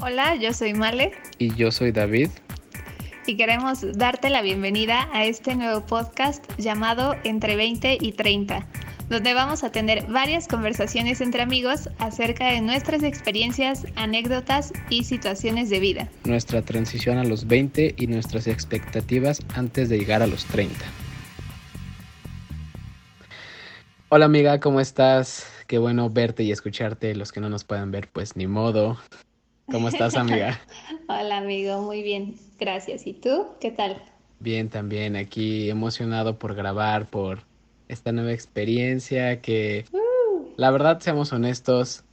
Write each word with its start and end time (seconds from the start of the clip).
Hola, 0.00 0.36
yo 0.36 0.52
soy 0.52 0.74
Male. 0.74 1.10
Y 1.38 1.52
yo 1.56 1.72
soy 1.72 1.90
David. 1.90 2.30
Y 3.26 3.36
queremos 3.36 3.84
darte 3.98 4.30
la 4.30 4.42
bienvenida 4.42 5.08
a 5.12 5.24
este 5.24 5.56
nuevo 5.56 5.84
podcast 5.84 6.44
llamado 6.56 7.16
Entre 7.24 7.56
20 7.56 7.98
y 8.00 8.12
30, 8.12 8.64
donde 9.08 9.34
vamos 9.34 9.64
a 9.64 9.72
tener 9.72 10.06
varias 10.06 10.46
conversaciones 10.46 11.20
entre 11.20 11.42
amigos 11.42 11.90
acerca 11.98 12.46
de 12.46 12.60
nuestras 12.60 13.02
experiencias, 13.02 13.86
anécdotas 13.96 14.72
y 14.88 15.02
situaciones 15.02 15.68
de 15.68 15.80
vida. 15.80 16.08
Nuestra 16.24 16.62
transición 16.62 17.18
a 17.18 17.24
los 17.24 17.48
20 17.48 17.96
y 17.98 18.06
nuestras 18.06 18.46
expectativas 18.46 19.40
antes 19.56 19.88
de 19.88 19.98
llegar 19.98 20.22
a 20.22 20.28
los 20.28 20.44
30. 20.44 20.76
Hola 24.10 24.26
amiga, 24.26 24.60
¿cómo 24.60 24.80
estás? 24.80 25.50
Qué 25.66 25.78
bueno 25.78 26.08
verte 26.08 26.44
y 26.44 26.52
escucharte. 26.52 27.16
Los 27.16 27.32
que 27.32 27.40
no 27.40 27.50
nos 27.50 27.64
pueden 27.64 27.90
ver, 27.90 28.08
pues 28.12 28.36
ni 28.36 28.46
modo. 28.46 28.96
¿Cómo 29.70 29.88
estás, 29.88 30.16
amiga? 30.16 30.58
Hola, 31.08 31.38
amigo, 31.38 31.82
muy 31.82 32.02
bien, 32.02 32.36
gracias. 32.58 33.06
¿Y 33.06 33.12
tú? 33.12 33.48
¿Qué 33.60 33.70
tal? 33.70 34.02
Bien, 34.40 34.70
también 34.70 35.14
aquí 35.14 35.68
emocionado 35.68 36.38
por 36.38 36.54
grabar, 36.54 37.10
por 37.10 37.40
esta 37.88 38.10
nueva 38.12 38.32
experiencia 38.32 39.42
que, 39.42 39.84
uh. 39.92 40.54
la 40.56 40.70
verdad, 40.70 41.00
seamos 41.00 41.34
honestos, 41.34 42.04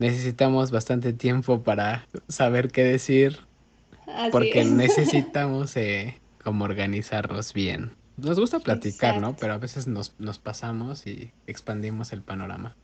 necesitamos 0.00 0.72
bastante 0.72 1.12
tiempo 1.12 1.62
para 1.62 2.08
saber 2.28 2.72
qué 2.72 2.82
decir, 2.82 3.38
porque 4.32 4.64
necesitamos 4.64 5.76
eh, 5.76 6.18
como 6.42 6.64
organizarnos 6.64 7.52
bien. 7.52 7.92
Nos 8.16 8.40
gusta 8.40 8.58
platicar, 8.58 9.20
¿no? 9.20 9.36
Pero 9.36 9.52
a 9.54 9.58
veces 9.58 9.86
nos, 9.86 10.14
nos 10.18 10.40
pasamos 10.40 11.06
y 11.06 11.30
expandimos 11.46 12.12
el 12.12 12.22
panorama. 12.22 12.74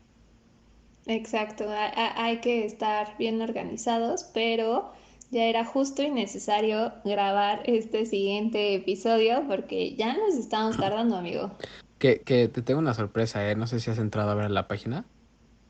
Exacto, 1.07 1.67
hay 1.69 2.39
que 2.39 2.65
estar 2.65 3.17
bien 3.17 3.41
organizados, 3.41 4.25
pero 4.35 4.93
ya 5.31 5.45
era 5.45 5.65
justo 5.65 6.03
y 6.03 6.11
necesario 6.11 6.93
grabar 7.05 7.63
este 7.65 8.07
siguiente 8.07 8.75
episodio 8.75 9.45
porque 9.49 9.95
ya 9.95 10.17
nos 10.17 10.35
estamos 10.35 10.77
tardando, 10.77 11.17
amigo. 11.17 11.53
Que, 11.99 12.21
que 12.21 12.49
te 12.49 12.61
tengo 12.63 12.81
una 12.81 12.95
sorpresa, 12.95 13.49
¿eh? 13.49 13.55
No 13.55 13.67
sé 13.67 13.81
si 13.81 13.91
has 13.91 13.99
entrado 13.99 14.31
a 14.31 14.35
ver 14.35 14.51
la 14.51 14.67
página. 14.67 15.05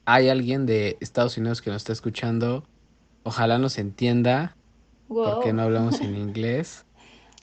Hay 0.07 0.29
alguien 0.29 0.67
de 0.67 0.97
Estados 1.01 1.37
Unidos 1.37 1.61
que 1.61 1.71
nos 1.71 1.83
está 1.83 1.93
escuchando. 1.93 2.65
Ojalá 3.23 3.59
nos 3.59 3.79
entienda. 3.79 4.57
Porque 5.09 5.53
no 5.53 5.63
hablamos 5.63 6.01
en 6.01 6.17
inglés. 6.17 6.87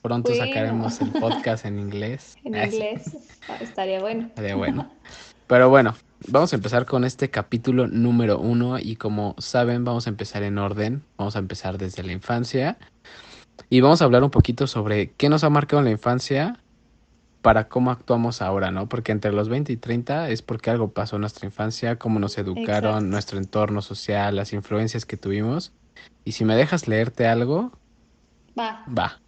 Pronto 0.02 0.34
sacaremos 0.36 1.00
el 1.00 1.12
podcast 1.12 1.66
en 1.68 1.80
inglés. 1.80 2.36
En 2.44 2.56
inglés. 2.64 3.38
Estaría 3.62 4.02
bueno. 4.02 4.28
Estaría 4.28 4.56
bueno. 4.56 4.92
Pero 5.48 5.70
bueno, 5.70 5.96
vamos 6.28 6.54
a 6.54 6.56
empezar 6.56 6.86
con 6.86 7.04
este 7.04 7.30
capítulo 7.30 7.88
número 7.88 8.40
uno 8.40 8.80
y 8.80 8.96
como 8.96 9.36
saben 9.38 9.84
vamos 9.84 10.08
a 10.08 10.10
empezar 10.10 10.44
en 10.44 10.58
orden, 10.58 11.04
vamos 11.18 11.36
a 11.36 11.40
empezar 11.40 11.78
desde 11.78 12.04
la 12.04 12.12
infancia 12.12 12.78
y 13.70 13.82
vamos 13.82 14.02
a 14.02 14.06
hablar 14.06 14.24
un 14.24 14.30
poquito 14.30 14.68
sobre 14.68 15.12
qué 15.12 15.30
nos 15.30 15.44
ha 15.44 15.50
marcado 15.50 15.80
en 15.80 15.86
la 15.86 15.92
infancia 15.92 16.60
para 17.42 17.68
cómo 17.68 17.92
actuamos 17.92 18.42
ahora, 18.42 18.72
¿no? 18.72 18.88
Porque 18.88 19.12
entre 19.12 19.34
los 19.34 19.50
20 19.50 19.74
y 19.74 19.78
30 19.78 20.30
es 20.30 20.42
porque 20.42 20.70
algo 20.70 20.94
pasó 20.94 21.18
en 21.18 21.22
nuestra 21.22 21.46
infancia, 21.46 21.98
cómo 21.98 22.20
nos 22.20 22.38
educaron, 22.38 23.10
nuestro 23.10 23.38
entorno 23.38 23.82
social, 23.82 24.36
las 24.38 24.54
influencias 24.54 25.06
que 25.06 25.18
tuvimos. 25.18 25.74
Y 26.24 26.32
si 26.32 26.46
me 26.46 26.56
dejas 26.56 26.88
leerte 26.88 27.28
algo, 27.28 27.72
va. 28.58 28.86
Va. 28.88 29.23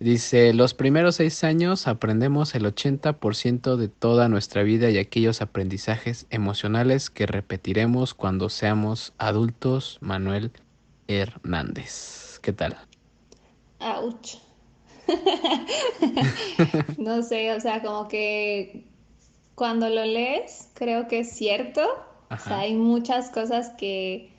Dice, 0.00 0.52
los 0.54 0.74
primeros 0.74 1.16
seis 1.16 1.42
años 1.42 1.88
aprendemos 1.88 2.54
el 2.54 2.64
80% 2.64 3.76
de 3.76 3.88
toda 3.88 4.28
nuestra 4.28 4.62
vida 4.62 4.90
y 4.90 4.98
aquellos 4.98 5.42
aprendizajes 5.42 6.26
emocionales 6.30 7.10
que 7.10 7.26
repetiremos 7.26 8.14
cuando 8.14 8.48
seamos 8.48 9.12
adultos. 9.18 9.98
Manuel 10.00 10.52
Hernández. 11.08 12.38
¿Qué 12.42 12.52
tal? 12.52 12.76
Ouch. 13.80 14.36
no 16.98 17.22
sé, 17.22 17.52
o 17.54 17.60
sea, 17.60 17.82
como 17.82 18.08
que 18.08 18.84
cuando 19.54 19.88
lo 19.88 20.04
lees, 20.04 20.68
creo 20.74 21.08
que 21.08 21.20
es 21.20 21.32
cierto. 21.32 21.82
O 22.30 22.38
sea, 22.38 22.60
hay 22.60 22.74
muchas 22.74 23.30
cosas 23.30 23.70
que 23.78 24.30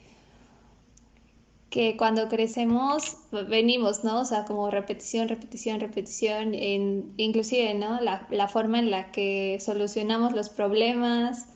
que 1.70 1.96
cuando 1.96 2.28
crecemos 2.28 3.16
venimos, 3.48 4.04
¿no? 4.04 4.20
O 4.20 4.24
sea, 4.24 4.44
como 4.44 4.70
repetición, 4.70 5.28
repetición, 5.28 5.80
repetición, 5.80 6.54
en, 6.54 7.14
inclusive, 7.16 7.74
¿no? 7.74 8.00
La, 8.00 8.26
la, 8.30 8.48
forma 8.48 8.80
en 8.80 8.90
la 8.90 9.12
que 9.12 9.58
solucionamos 9.60 10.32
los 10.32 10.48
problemas, 10.48 11.46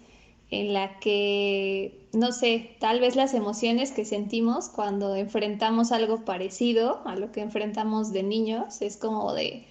en 0.50 0.72
la 0.72 0.98
que, 1.00 2.08
no 2.12 2.30
sé, 2.32 2.76
tal 2.78 3.00
vez 3.00 3.16
las 3.16 3.34
emociones 3.34 3.90
que 3.90 4.04
sentimos 4.04 4.68
cuando 4.68 5.16
enfrentamos 5.16 5.90
algo 5.90 6.24
parecido 6.24 7.02
a 7.06 7.16
lo 7.16 7.32
que 7.32 7.40
enfrentamos 7.40 8.12
de 8.12 8.22
niños, 8.22 8.82
es 8.82 8.96
como 8.96 9.34
de, 9.34 9.66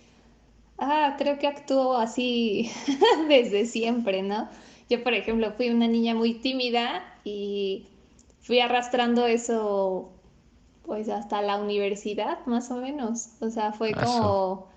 ah, 0.77 1.15
creo 1.17 1.39
que 1.39 1.47
actúo 1.47 1.95
así 1.95 2.69
desde 3.29 3.65
siempre, 3.65 4.21
¿no? 4.23 4.49
Yo, 4.89 5.03
por 5.03 5.13
ejemplo, 5.13 5.53
fui 5.53 5.69
una 5.69 5.87
niña 5.87 6.15
muy 6.15 6.33
tímida 6.35 7.01
y 7.23 7.87
fui 8.41 8.59
arrastrando 8.59 9.25
eso 9.25 10.12
pues 10.85 11.09
hasta 11.09 11.41
la 11.41 11.57
universidad, 11.57 12.45
más 12.45 12.69
o 12.71 12.77
menos. 12.77 13.29
O 13.39 13.49
sea, 13.49 13.71
fue 13.71 13.93
como, 13.93 14.67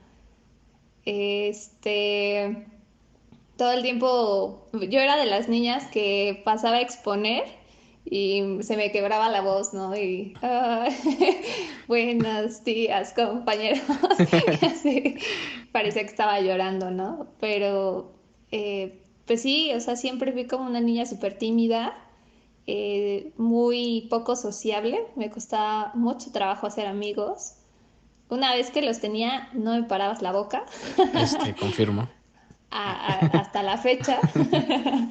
este, 1.05 2.67
todo 3.56 3.72
el 3.72 3.83
tiempo, 3.83 4.69
yo 4.72 5.00
era 5.00 5.17
de 5.17 5.27
las 5.27 5.49
niñas 5.49 5.87
que 5.89 6.43
pasaba 6.44 6.77
a 6.77 6.81
exponer 6.81 7.44
y 8.05 8.59
se 8.61 8.77
me 8.77 8.93
quebraba 8.93 9.28
la 9.28 9.41
voz, 9.41 9.75
¿no? 9.75 9.97
Y, 9.97 10.34
buenos 11.89 12.62
días, 12.62 13.12
compañeros. 13.12 13.81
parecía 15.73 16.03
que 16.03 16.09
estaba 16.09 16.41
llorando, 16.41 16.91
¿no? 16.91 17.27
Pero, 17.41 18.12
eh, 18.53 19.03
pues 19.27 19.43
sí, 19.43 19.73
o 19.75 19.81
sea, 19.81 19.97
siempre 19.97 20.33
fui 20.33 20.47
como 20.47 20.67
una 20.67 20.81
niña 20.81 21.05
súper 21.05 21.37
tímida 21.37 22.06
eh, 22.66 23.32
muy 23.37 24.09
poco 24.10 24.34
sociable, 24.34 25.06
me 25.15 25.31
costaba 25.31 25.93
mucho 25.94 26.32
trabajo 26.32 26.66
hacer 26.66 26.87
amigos. 26.87 27.54
Una 28.28 28.53
vez 28.54 28.71
que 28.71 28.82
los 28.82 29.00
tenía, 29.00 29.49
no 29.53 29.75
me 29.75 29.84
parabas 29.84 30.21
la 30.21 30.32
boca. 30.32 30.65
Este, 31.15 31.55
confirmo. 31.60 32.09
hasta 32.71 33.62
la 33.62 33.78
fecha. 33.78 34.19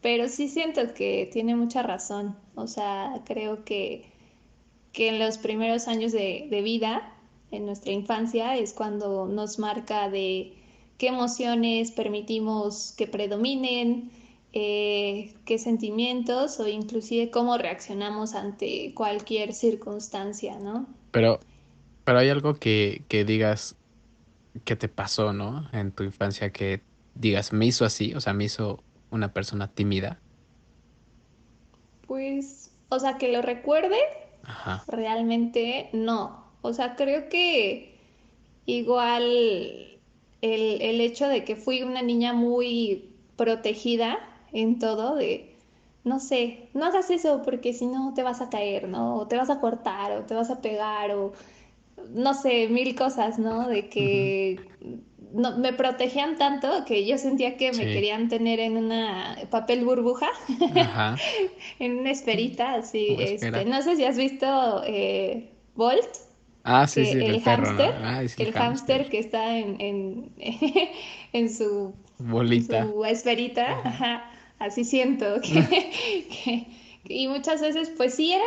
Pero 0.00 0.28
sí 0.28 0.48
siento 0.48 0.94
que 0.94 1.28
tiene 1.30 1.54
mucha 1.54 1.82
razón. 1.82 2.34
O 2.54 2.66
sea, 2.66 3.20
creo 3.26 3.64
que, 3.64 4.10
que 4.92 5.08
en 5.08 5.18
los 5.18 5.36
primeros 5.36 5.86
años 5.86 6.12
de, 6.12 6.46
de 6.50 6.62
vida, 6.62 7.12
en 7.50 7.66
nuestra 7.66 7.92
infancia, 7.92 8.56
es 8.56 8.72
cuando 8.72 9.26
nos 9.26 9.58
marca 9.58 10.08
de 10.08 10.54
qué 10.96 11.08
emociones 11.08 11.90
permitimos 11.90 12.94
que 12.96 13.06
predominen, 13.06 14.10
eh, 14.56 15.34
qué 15.44 15.58
sentimientos 15.58 16.60
o 16.60 16.68
inclusive 16.68 17.28
cómo 17.28 17.58
reaccionamos 17.58 18.36
ante 18.36 18.94
cualquier 18.94 19.52
circunstancia, 19.52 20.60
¿no? 20.60 20.86
Pero, 21.10 21.40
pero 22.04 22.18
hay 22.20 22.28
algo 22.28 22.54
que, 22.54 23.02
que 23.08 23.24
digas 23.24 23.74
que 24.64 24.76
te 24.76 24.88
pasó, 24.88 25.32
¿no? 25.32 25.68
En 25.72 25.90
tu 25.90 26.04
infancia 26.04 26.50
que 26.50 26.82
digas, 27.16 27.52
me 27.52 27.66
hizo 27.66 27.84
así, 27.84 28.14
o 28.14 28.20
sea, 28.20 28.32
me 28.32 28.44
hizo 28.44 28.80
una 29.10 29.32
persona 29.32 29.66
tímida. 29.66 30.20
Pues, 32.06 32.70
o 32.90 33.00
sea, 33.00 33.18
que 33.18 33.32
lo 33.32 33.42
recuerde, 33.42 33.98
realmente 34.86 35.90
no. 35.92 36.44
O 36.62 36.72
sea, 36.72 36.94
creo 36.94 37.28
que 37.28 37.98
igual 38.66 39.24
el, 40.42 40.80
el 40.80 41.00
hecho 41.00 41.26
de 41.26 41.42
que 41.42 41.56
fui 41.56 41.82
una 41.82 42.02
niña 42.02 42.32
muy 42.32 43.10
protegida 43.34 44.30
en 44.54 44.78
todo 44.78 45.16
de, 45.16 45.54
no 46.04 46.20
sé, 46.20 46.68
no 46.72 46.86
hagas 46.86 47.10
eso 47.10 47.42
porque 47.44 47.74
si 47.74 47.86
no 47.86 48.14
te 48.14 48.22
vas 48.22 48.40
a 48.40 48.48
caer, 48.48 48.88
¿no? 48.88 49.16
O 49.16 49.26
te 49.26 49.36
vas 49.36 49.50
a 49.50 49.60
cortar 49.60 50.12
o 50.12 50.22
te 50.22 50.34
vas 50.34 50.50
a 50.50 50.62
pegar 50.62 51.10
o 51.10 51.32
no 52.10 52.34
sé, 52.34 52.68
mil 52.68 52.94
cosas, 52.94 53.38
¿no? 53.38 53.68
De 53.68 53.88
que 53.88 54.60
no, 55.32 55.58
me 55.58 55.72
protegían 55.72 56.38
tanto 56.38 56.84
que 56.86 57.04
yo 57.04 57.18
sentía 57.18 57.56
que 57.56 57.72
me 57.72 57.84
querían 57.84 58.28
tener 58.28 58.60
en 58.60 58.76
una 58.76 59.36
papel 59.50 59.84
burbuja, 59.84 60.28
en 61.78 61.98
una 61.98 62.10
esferita, 62.10 62.74
así. 62.74 63.16
Este, 63.18 63.64
no 63.64 63.82
sé 63.82 63.96
si 63.96 64.04
has 64.04 64.16
visto 64.16 64.82
eh, 64.86 65.50
Bolt. 65.74 66.08
Ah, 66.62 66.86
sí, 66.86 67.04
sí, 67.04 67.18
el, 67.18 67.42
hámster. 67.42 67.94
Ah, 68.02 68.22
el, 68.22 68.52
hámster 68.52 69.08
que 69.08 69.18
está 69.18 69.58
en, 69.58 69.80
en, 69.80 70.32
en 71.32 71.52
su 71.52 71.94
bolita. 72.18 72.86
Su 72.86 73.04
esferita. 73.04 73.80
Ajá 73.84 74.30
así 74.58 74.84
siento 74.84 75.40
que, 75.42 76.66
y 77.06 77.28
muchas 77.28 77.60
veces 77.60 77.90
pues 77.96 78.14
sí 78.14 78.32
era, 78.32 78.44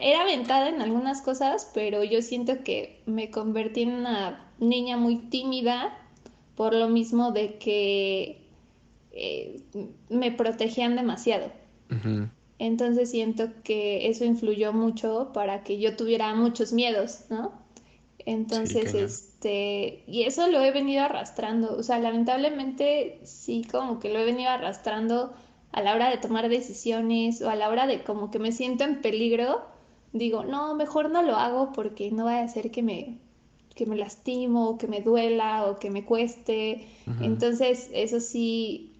era 0.00 0.22
aventada 0.22 0.68
en 0.68 0.80
algunas 0.80 1.22
cosas, 1.22 1.70
pero 1.74 2.02
yo 2.04 2.22
siento 2.22 2.62
que 2.64 3.02
me 3.06 3.30
convertí 3.30 3.82
en 3.82 3.94
una 3.94 4.52
niña 4.58 4.96
muy 4.96 5.16
tímida 5.16 5.96
por 6.56 6.74
lo 6.74 6.88
mismo 6.88 7.32
de 7.32 7.58
que 7.58 8.42
eh, 9.12 9.60
me 10.08 10.32
protegían 10.32 10.96
demasiado. 10.96 11.52
Entonces 12.58 13.10
siento 13.10 13.48
que 13.62 14.08
eso 14.08 14.24
influyó 14.24 14.72
mucho 14.72 15.30
para 15.32 15.62
que 15.62 15.78
yo 15.78 15.96
tuviera 15.96 16.34
muchos 16.34 16.72
miedos, 16.72 17.24
¿no? 17.30 17.52
Entonces, 18.26 18.92
este, 18.92 20.02
y 20.06 20.24
eso 20.24 20.48
lo 20.48 20.60
he 20.60 20.70
venido 20.70 21.04
arrastrando, 21.04 21.76
o 21.76 21.82
sea, 21.82 21.98
lamentablemente 21.98 23.20
sí 23.22 23.66
como 23.70 24.00
que 24.00 24.12
lo 24.12 24.18
he 24.18 24.24
venido 24.24 24.50
arrastrando 24.50 25.32
a 25.72 25.82
la 25.82 25.94
hora 25.94 26.10
de 26.10 26.18
tomar 26.18 26.48
decisiones 26.48 27.42
o 27.42 27.50
a 27.50 27.56
la 27.56 27.68
hora 27.68 27.86
de 27.86 28.02
como 28.02 28.30
que 28.30 28.38
me 28.38 28.52
siento 28.52 28.84
en 28.84 29.00
peligro, 29.00 29.66
digo, 30.12 30.44
no, 30.44 30.74
mejor 30.74 31.10
no 31.10 31.22
lo 31.22 31.36
hago 31.36 31.72
porque 31.72 32.10
no 32.10 32.24
vaya 32.24 32.42
a 32.42 32.48
ser 32.48 32.70
que 32.70 32.82
me, 32.82 33.18
que 33.74 33.86
me 33.86 33.96
lastimo, 33.96 34.70
o 34.70 34.78
que 34.78 34.88
me 34.88 35.00
duela 35.00 35.66
o 35.66 35.78
que 35.78 35.90
me 35.90 36.04
cueste. 36.04 36.88
Entonces, 37.20 37.90
eso 37.92 38.20
sí, 38.20 38.92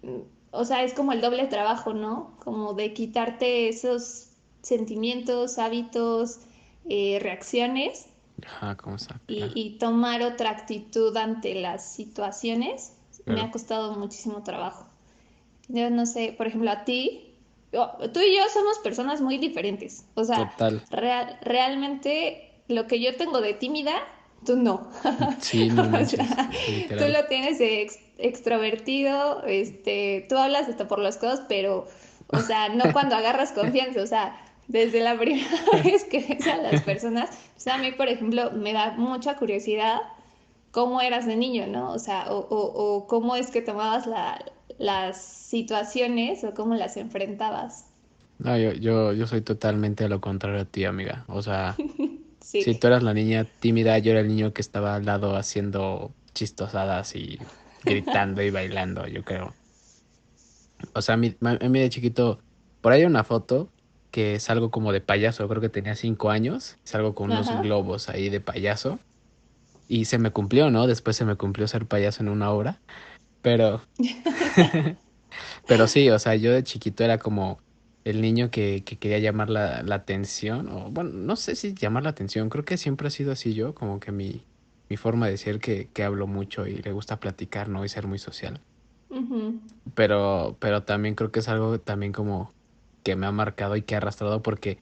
o 0.51 0.65
sea, 0.65 0.83
es 0.83 0.93
como 0.93 1.11
el 1.11 1.21
doble 1.21 1.47
trabajo, 1.47 1.93
¿no? 1.93 2.37
Como 2.39 2.73
de 2.73 2.93
quitarte 2.93 3.67
esos 3.67 4.29
sentimientos, 4.61 5.57
hábitos, 5.57 6.39
eh, 6.87 7.19
reacciones. 7.21 8.07
Ajá, 8.45 8.77
¿cómo 8.77 8.95
y, 9.27 9.43
y, 9.53 9.77
tomar 9.79 10.21
otra 10.21 10.51
actitud 10.51 11.15
ante 11.17 11.55
las 11.55 11.93
situaciones 11.93 12.93
me 13.25 13.41
ha 13.41 13.51
costado 13.51 13.95
muchísimo 13.95 14.43
trabajo. 14.43 14.88
Yo 15.69 15.89
no 15.89 16.05
sé, 16.05 16.33
por 16.35 16.47
ejemplo, 16.47 16.71
a 16.71 16.83
ti, 16.83 17.29
tú 17.71 18.19
y 18.19 18.35
yo 18.35 18.43
somos 18.51 18.79
personas 18.79 19.21
muy 19.21 19.37
diferentes. 19.37 20.05
O 20.15 20.23
sea, 20.23 20.53
realmente 21.41 22.51
lo 22.67 22.87
que 22.87 22.99
yo 22.99 23.15
tengo 23.15 23.39
de 23.39 23.53
tímida, 23.53 23.93
tú 24.45 24.55
no. 24.55 24.89
Sí, 25.39 25.69
no 25.69 25.83
Tú 25.89 27.07
lo 27.07 27.25
tienes 27.27 27.59
extrovertido, 28.17 29.43
este, 29.45 30.25
tú 30.27 30.37
hablas 30.37 30.67
hasta 30.67 30.87
por 30.87 30.99
los 30.99 31.17
codos, 31.17 31.41
pero, 31.47 31.87
o 32.27 32.39
sea, 32.39 32.69
no 32.69 32.85
cuando 32.93 33.15
agarras 33.15 33.51
confianza, 33.51 34.01
o 34.01 34.07
sea, 34.07 34.41
desde 34.67 35.01
la 35.01 35.17
primera 35.17 35.47
vez 35.83 36.03
que 36.05 36.19
ves 36.19 36.47
a 36.47 36.57
las 36.57 36.81
personas, 36.81 37.29
o 37.55 37.59
sea, 37.59 37.75
a 37.75 37.77
mí, 37.77 37.91
por 37.91 38.07
ejemplo, 38.07 38.51
me 38.51 38.73
da 38.73 38.91
mucha 38.91 39.35
curiosidad 39.35 39.99
cómo 40.71 41.01
eras 41.01 41.25
de 41.25 41.35
niño, 41.35 41.67
¿no? 41.67 41.91
O 41.91 41.99
sea, 41.99 42.31
o, 42.31 42.39
o 42.49 43.07
cómo 43.07 43.35
es 43.35 43.49
que 43.49 43.61
tomabas 43.61 44.05
la, 44.05 44.39
las 44.79 45.21
situaciones 45.21 46.43
o 46.43 46.53
cómo 46.55 46.73
las 46.73 46.97
enfrentabas. 46.97 47.85
No, 48.39 48.57
yo, 48.57 48.71
yo, 48.71 49.13
yo 49.13 49.27
soy 49.27 49.41
totalmente 49.41 50.07
lo 50.07 50.21
contrario 50.21 50.61
a 50.61 50.65
ti, 50.65 50.85
amiga. 50.85 51.25
O 51.27 51.41
sea, 51.41 51.75
si 52.41 52.73
tú 52.75 52.87
eras 52.87 53.03
la 53.03 53.13
niña 53.13 53.45
tímida, 53.59 53.99
yo 53.99 54.11
era 54.11 54.21
el 54.21 54.29
niño 54.29 54.53
que 54.53 54.61
estaba 54.61 54.95
al 54.95 55.05
lado 55.05 55.35
haciendo 55.35 56.11
chistosadas 56.33 57.15
y 57.15 57.37
gritando 57.83 58.41
y 58.41 58.49
bailando, 58.49 59.05
yo 59.07 59.23
creo. 59.23 59.53
O 60.93 61.01
sea, 61.01 61.15
a 61.15 61.17
mí, 61.17 61.35
a 61.41 61.69
mí 61.69 61.79
de 61.79 61.89
chiquito, 61.89 62.39
por 62.81 62.93
ahí 62.93 63.01
hay 63.01 63.05
una 63.05 63.25
foto 63.25 63.69
que 64.11 64.35
es 64.35 64.49
algo 64.49 64.71
como 64.71 64.91
de 64.91 65.01
payaso, 65.01 65.47
creo 65.47 65.61
que 65.61 65.69
tenía 65.69 65.95
cinco 65.95 66.31
años, 66.31 66.77
es 66.83 66.95
algo 66.95 67.13
con 67.13 67.31
unos 67.31 67.49
globos 67.61 68.09
ahí 68.09 68.29
de 68.29 68.39
payaso. 68.39 68.97
Y 69.87 70.05
se 70.05 70.19
me 70.19 70.31
cumplió, 70.31 70.69
¿no? 70.69 70.87
Después 70.87 71.17
se 71.17 71.25
me 71.25 71.35
cumplió 71.35 71.67
ser 71.67 71.85
payaso 71.85 72.21
en 72.23 72.29
una 72.29 72.51
hora. 72.51 72.79
Pero. 73.41 73.81
pero 75.67 75.87
sí, 75.87 76.09
o 76.09 76.19
sea, 76.19 76.35
yo 76.35 76.51
de 76.51 76.63
chiquito 76.63 77.03
era 77.03 77.17
como 77.17 77.59
el 78.03 78.21
niño 78.21 78.49
que, 78.49 78.83
que 78.83 78.97
quería 78.97 79.19
llamar 79.19 79.49
la, 79.49 79.83
la, 79.83 79.95
atención. 79.95 80.69
O 80.69 80.89
bueno, 80.89 81.11
no 81.11 81.35
sé 81.35 81.55
si 81.55 81.73
llamar 81.73 82.03
la 82.03 82.09
atención. 82.09 82.49
Creo 82.49 82.65
que 82.65 82.77
siempre 82.77 83.07
ha 83.07 83.11
sido 83.11 83.31
así 83.31 83.53
yo, 83.53 83.75
como 83.75 83.99
que 83.99 84.11
mi, 84.11 84.43
mi 84.89 84.97
forma 84.97 85.27
de 85.27 85.37
ser 85.37 85.59
que, 85.59 85.89
que 85.93 86.03
hablo 86.03 86.27
mucho 86.27 86.67
y 86.67 86.77
le 86.77 86.91
gusta 86.91 87.19
platicar, 87.19 87.69
¿no? 87.69 87.85
Y 87.85 87.89
ser 87.89 88.07
muy 88.07 88.19
social. 88.19 88.59
Pero, 89.95 90.55
pero 90.59 90.83
también 90.83 91.15
creo 91.15 91.31
que 91.31 91.39
es 91.39 91.49
algo 91.49 91.79
también 91.79 92.11
como 92.11 92.53
que 93.03 93.15
me 93.15 93.25
ha 93.25 93.31
marcado 93.31 93.75
y 93.75 93.81
que 93.81 93.95
ha 93.95 93.97
arrastrado 93.97 94.41
porque 94.41 94.79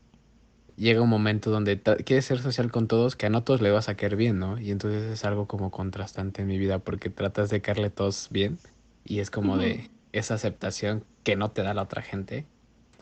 llega 0.78 1.02
un 1.02 1.10
momento 1.10 1.50
donde 1.50 1.82
quieres 1.82 2.26
ser 2.26 2.40
social 2.40 2.72
con 2.72 2.88
todos, 2.88 3.16
que 3.16 3.26
a 3.26 3.30
no 3.30 3.44
todos 3.44 3.62
le 3.62 3.72
vas 3.72 3.90
a 3.90 3.96
caer 3.96 4.16
bien, 4.16 4.40
¿no? 4.40 4.60
Y 4.60 4.72
entonces 4.72 5.04
es 5.12 5.26
algo 5.26 5.48
como 5.48 5.72
contrastante 5.72 6.44
en 6.44 6.48
mi 6.48 6.58
vida 6.58 6.80
porque 6.80 7.10
tratas 7.10 7.50
de 7.50 7.62
caerle 7.62 7.90
todos 7.90 8.30
bien 8.30 8.60
y 9.04 9.20
es 9.20 9.32
como 9.32 9.58
de 9.58 9.90
esa 10.14 10.36
aceptación 10.36 11.04
que 11.24 11.36
no 11.36 11.52
te 11.52 11.64
da 11.64 11.74
la 11.74 11.82
otra 11.82 12.04
gente. 12.04 12.46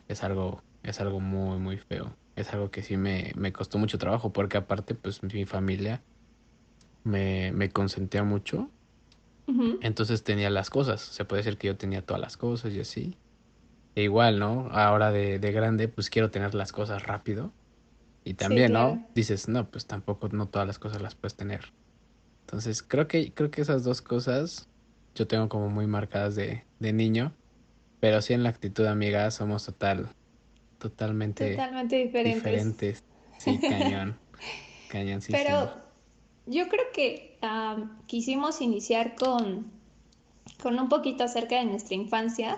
Es 0.07 0.23
algo, 0.23 0.61
es 0.83 1.01
algo 1.01 1.19
muy, 1.19 1.59
muy 1.59 1.77
feo. 1.77 2.15
Es 2.35 2.53
algo 2.53 2.71
que 2.71 2.81
sí 2.81 2.97
me, 2.97 3.33
me 3.35 3.51
costó 3.51 3.77
mucho 3.77 3.97
trabajo 3.97 4.31
porque 4.31 4.57
aparte, 4.57 4.95
pues 4.95 5.21
mi 5.21 5.45
familia 5.45 6.01
me, 7.03 7.51
me 7.51 7.69
consentía 7.69 8.23
mucho. 8.23 8.69
Entonces 9.81 10.23
tenía 10.23 10.49
las 10.49 10.69
cosas. 10.69 11.01
Se 11.01 11.25
puede 11.25 11.43
decir 11.43 11.57
que 11.57 11.67
yo 11.67 11.75
tenía 11.75 12.01
todas 12.01 12.21
las 12.21 12.37
cosas 12.37 12.73
y 12.73 12.79
así. 12.79 13.17
E 13.95 14.03
igual, 14.03 14.39
¿no? 14.39 14.69
Ahora 14.71 15.11
de, 15.11 15.39
de 15.39 15.51
grande, 15.51 15.87
pues 15.87 16.09
quiero 16.09 16.31
tener 16.31 16.55
las 16.55 16.71
cosas 16.71 17.03
rápido 17.03 17.51
y 18.25 18.33
también, 18.33 18.73
¿no? 18.73 19.07
Dices, 19.13 19.47
no, 19.47 19.69
pues 19.69 19.85
tampoco 19.85 20.27
no 20.29 20.47
todas 20.47 20.67
las 20.67 20.79
cosas 20.79 20.99
las 20.99 21.13
puedes 21.13 21.35
tener. 21.35 21.71
Entonces, 22.41 22.81
creo 22.81 23.07
que, 23.07 23.31
creo 23.31 23.51
que 23.51 23.61
esas 23.61 23.83
dos 23.83 24.01
cosas 24.01 24.67
yo 25.13 25.27
tengo 25.27 25.47
como 25.47 25.69
muy 25.69 25.85
marcadas 25.85 26.35
de, 26.35 26.65
de 26.79 26.91
niño. 26.91 27.33
Pero 27.99 28.21
sí 28.21 28.33
en 28.33 28.43
la 28.43 28.49
actitud 28.49 28.85
amiga 28.87 29.29
somos 29.31 29.65
total, 29.65 30.09
totalmente, 30.79 31.51
totalmente 31.51 31.97
diferentes. 31.97 32.43
diferentes. 32.43 33.03
Sí, 33.37 33.59
cañón. 33.69 34.17
cañón, 34.89 35.21
sí. 35.21 35.31
Pero 35.31 35.71
yo 36.47 36.67
creo 36.67 36.85
que 36.93 37.37
quisimos 38.07 38.59
iniciar 38.59 39.15
con, 39.15 39.71
con 40.63 40.79
un 40.79 40.89
poquito 40.89 41.23
acerca 41.23 41.57
de 41.57 41.65
nuestra 41.65 41.95
infancia. 41.95 42.57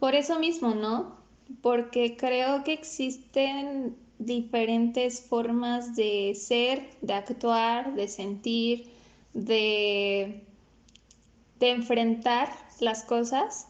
Por 0.00 0.16
eso 0.16 0.40
mismo, 0.40 0.74
¿no? 0.74 1.16
Porque 1.60 2.16
creo 2.16 2.64
que 2.64 2.72
existen 2.72 3.96
diferentes 4.26 5.20
formas 5.20 5.96
de 5.96 6.34
ser, 6.34 6.88
de 7.00 7.14
actuar, 7.14 7.94
de 7.94 8.08
sentir, 8.08 8.90
de, 9.34 10.42
de 11.58 11.70
enfrentar 11.70 12.48
las 12.80 13.04
cosas, 13.04 13.68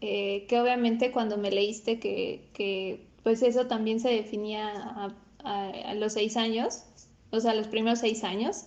eh, 0.00 0.46
que 0.48 0.60
obviamente 0.60 1.12
cuando 1.12 1.36
me 1.36 1.50
leíste 1.50 1.98
que, 1.98 3.06
pues 3.22 3.42
eso 3.42 3.66
también 3.66 4.00
se 4.00 4.08
definía 4.10 5.08
a, 5.44 5.94
los 5.94 6.14
seis 6.14 6.36
años, 6.36 6.84
o 7.30 7.40
sea, 7.40 7.54
los 7.54 7.68
primeros 7.68 8.00
seis 8.00 8.24
años 8.24 8.66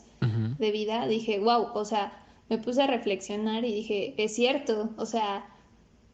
de 0.57 0.71
vida, 0.71 1.07
dije, 1.07 1.39
wow, 1.39 1.67
o 1.73 1.85
sea, 1.85 2.11
me 2.49 2.57
puse 2.57 2.81
a 2.81 2.87
reflexionar 2.87 3.63
y 3.63 3.73
dije, 3.73 4.13
es 4.17 4.33
cierto, 4.35 4.89
o 4.97 5.05
sea, 5.05 5.45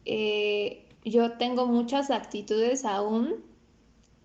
eh, 0.06 0.85
yo 1.06 1.33
tengo 1.33 1.65
muchas 1.65 2.12
actitudes 2.12 2.85
aún 2.85 3.50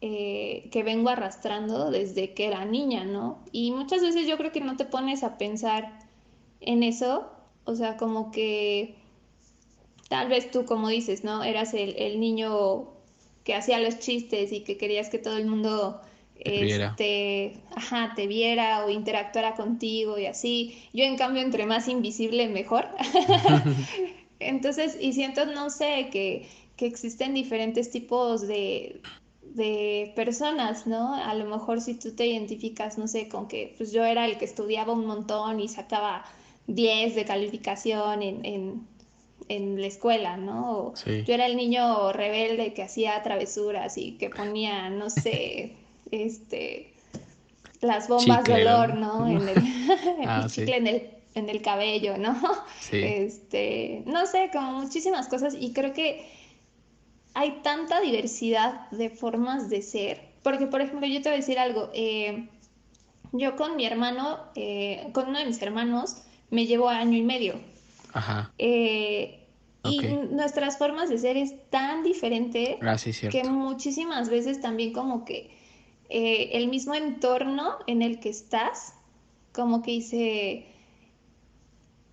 eh, 0.03 0.69
que 0.71 0.83
vengo 0.83 1.09
arrastrando 1.09 1.91
desde 1.91 2.35
que 2.35 2.47
era 2.47 2.67
niña, 2.67 3.05
¿no? 3.05 3.43
Y 3.51 3.71
muchas 3.71 4.03
veces 4.03 4.27
yo 4.27 4.37
creo 4.37 4.53
que 4.53 4.61
no 4.61 4.77
te 4.77 4.85
pones 4.85 5.23
a 5.23 5.39
pensar 5.39 5.99
en 6.61 6.83
eso, 6.83 7.31
o 7.65 7.75
sea, 7.75 7.97
como 7.97 8.31
que 8.31 8.95
tal 10.11 10.29
vez 10.29 10.51
tú, 10.51 10.67
como 10.67 10.91
dices, 10.91 11.25
¿no? 11.25 11.43
Eras 11.43 11.73
el, 11.73 12.21
niño 12.21 12.89
que 13.43 13.55
hacía 13.55 13.81
los 13.81 13.99
chistes 13.99 14.53
y 14.53 14.61
que 14.61 14.77
querías 14.77 15.09
que 15.09 15.19
todo 15.19 15.39
el 15.39 15.47
mundo 15.47 16.03
te, 16.45 16.85
este, 16.85 17.61
ajá, 17.75 18.13
te 18.15 18.27
viera 18.27 18.85
o 18.85 18.91
interactuara 18.91 19.55
contigo 19.55 20.19
y 20.19 20.27
así. 20.27 20.79
Yo 20.93 21.05
en 21.05 21.17
cambio 21.17 21.43
entre 21.43 21.65
más 21.65 21.89
invisible 21.89 22.49
mejor. 22.49 22.87
Entonces, 24.41 24.99
y 25.01 25.15
siento, 25.15 25.47
no 25.47 25.71
sé, 25.71 26.09
que, 26.13 26.49
que 26.77 26.85
existen 26.85 27.33
diferentes 27.33 27.91
tipos 27.91 28.47
de, 28.47 29.01
de 29.57 30.13
personas, 30.15 30.87
¿no? 30.87 31.15
A 31.15 31.35
lo 31.35 31.47
mejor 31.47 31.81
si 31.81 31.95
tú 31.95 32.13
te 32.13 32.27
identificas, 32.27 32.99
no 32.99 33.09
sé, 33.09 33.29
con 33.29 33.49
que 33.49 33.75
pues 33.77 33.91
yo 33.91 34.05
era 34.05 34.27
el 34.27 34.37
que 34.37 34.45
estudiaba 34.45 34.93
un 34.93 35.07
montón 35.07 35.61
y 35.61 35.69
sacaba 35.69 36.25
10 36.67 37.15
de 37.15 37.25
calificación 37.25 38.23
en, 38.23 38.87
en, 39.49 39.81
la 39.81 39.87
escuela, 39.87 40.37
¿no? 40.37 40.93
Yo 41.07 41.35
era 41.35 41.47
el 41.47 41.57
niño 41.57 42.13
rebelde 42.13 42.75
que 42.75 42.83
hacía 42.83 43.23
travesuras 43.23 43.97
y 43.97 44.13
que 44.13 44.29
ponía, 44.29 44.91
no 44.91 45.09
sé, 45.09 45.73
este 46.11 46.93
las 47.81 48.09
bombas 48.09 48.45
de 48.45 48.55
olor, 48.55 48.95
¿no? 48.95 49.27
En 49.27 49.49
el, 49.49 49.57
ah, 50.27 50.47
chicle 50.49 50.77
en 50.77 50.87
el, 50.87 51.11
en 51.35 51.49
el 51.49 51.63
cabello, 51.63 52.19
¿no? 52.19 52.37
Este, 52.91 54.03
no 54.07 54.27
sé, 54.27 54.51
como 54.53 54.83
muchísimas 54.83 55.29
cosas 55.29 55.55
y 55.59 55.73
creo 55.73 55.93
que 55.93 56.27
hay 57.37 57.61
tanta 57.63 58.01
diversidad 58.01 58.89
de 58.91 59.11
formas 59.11 59.69
de 59.69 59.83
ser, 59.83 60.23
porque 60.43 60.67
por 60.67 60.81
ejemplo 60.81 61.07
yo 61.07 61.21
te 61.21 61.29
voy 61.29 61.35
a 61.35 61.37
decir 61.37 61.59
algo, 61.59 61.91
eh, 61.93 62.49
yo 63.33 63.57
con 63.57 63.77
mi 63.77 63.85
hermano, 63.85 64.39
eh, 64.55 65.11
con 65.13 65.29
uno 65.29 65.39
de 65.39 65.45
mis 65.45 65.61
hermanos, 65.61 66.23
me 66.49 66.65
llevo 66.65 66.89
año 66.89 67.15
y 67.19 67.23
medio. 67.23 67.61
Ajá. 68.15 68.51
Eh, 68.57 69.43
y 69.85 70.01
nuestras 70.31 70.79
formas 70.79 71.11
de 71.11 71.19
ser 71.19 71.37
es 71.37 71.53
tan 71.69 72.03
diferente 72.03 72.79
ah, 72.81 72.97
que 73.31 73.45
muchísimas 73.45 74.31
veces 74.31 74.63
también 74.63 74.95
como 74.95 75.27
que 75.27 75.55
el 76.09 76.69
mismo 76.69 76.95
entorno 76.95 77.77
en 77.87 78.01
el 78.01 78.19
que 78.19 78.31
estás, 78.31 78.95
como 79.53 79.83
que 79.83 79.91
dice, 79.91 80.67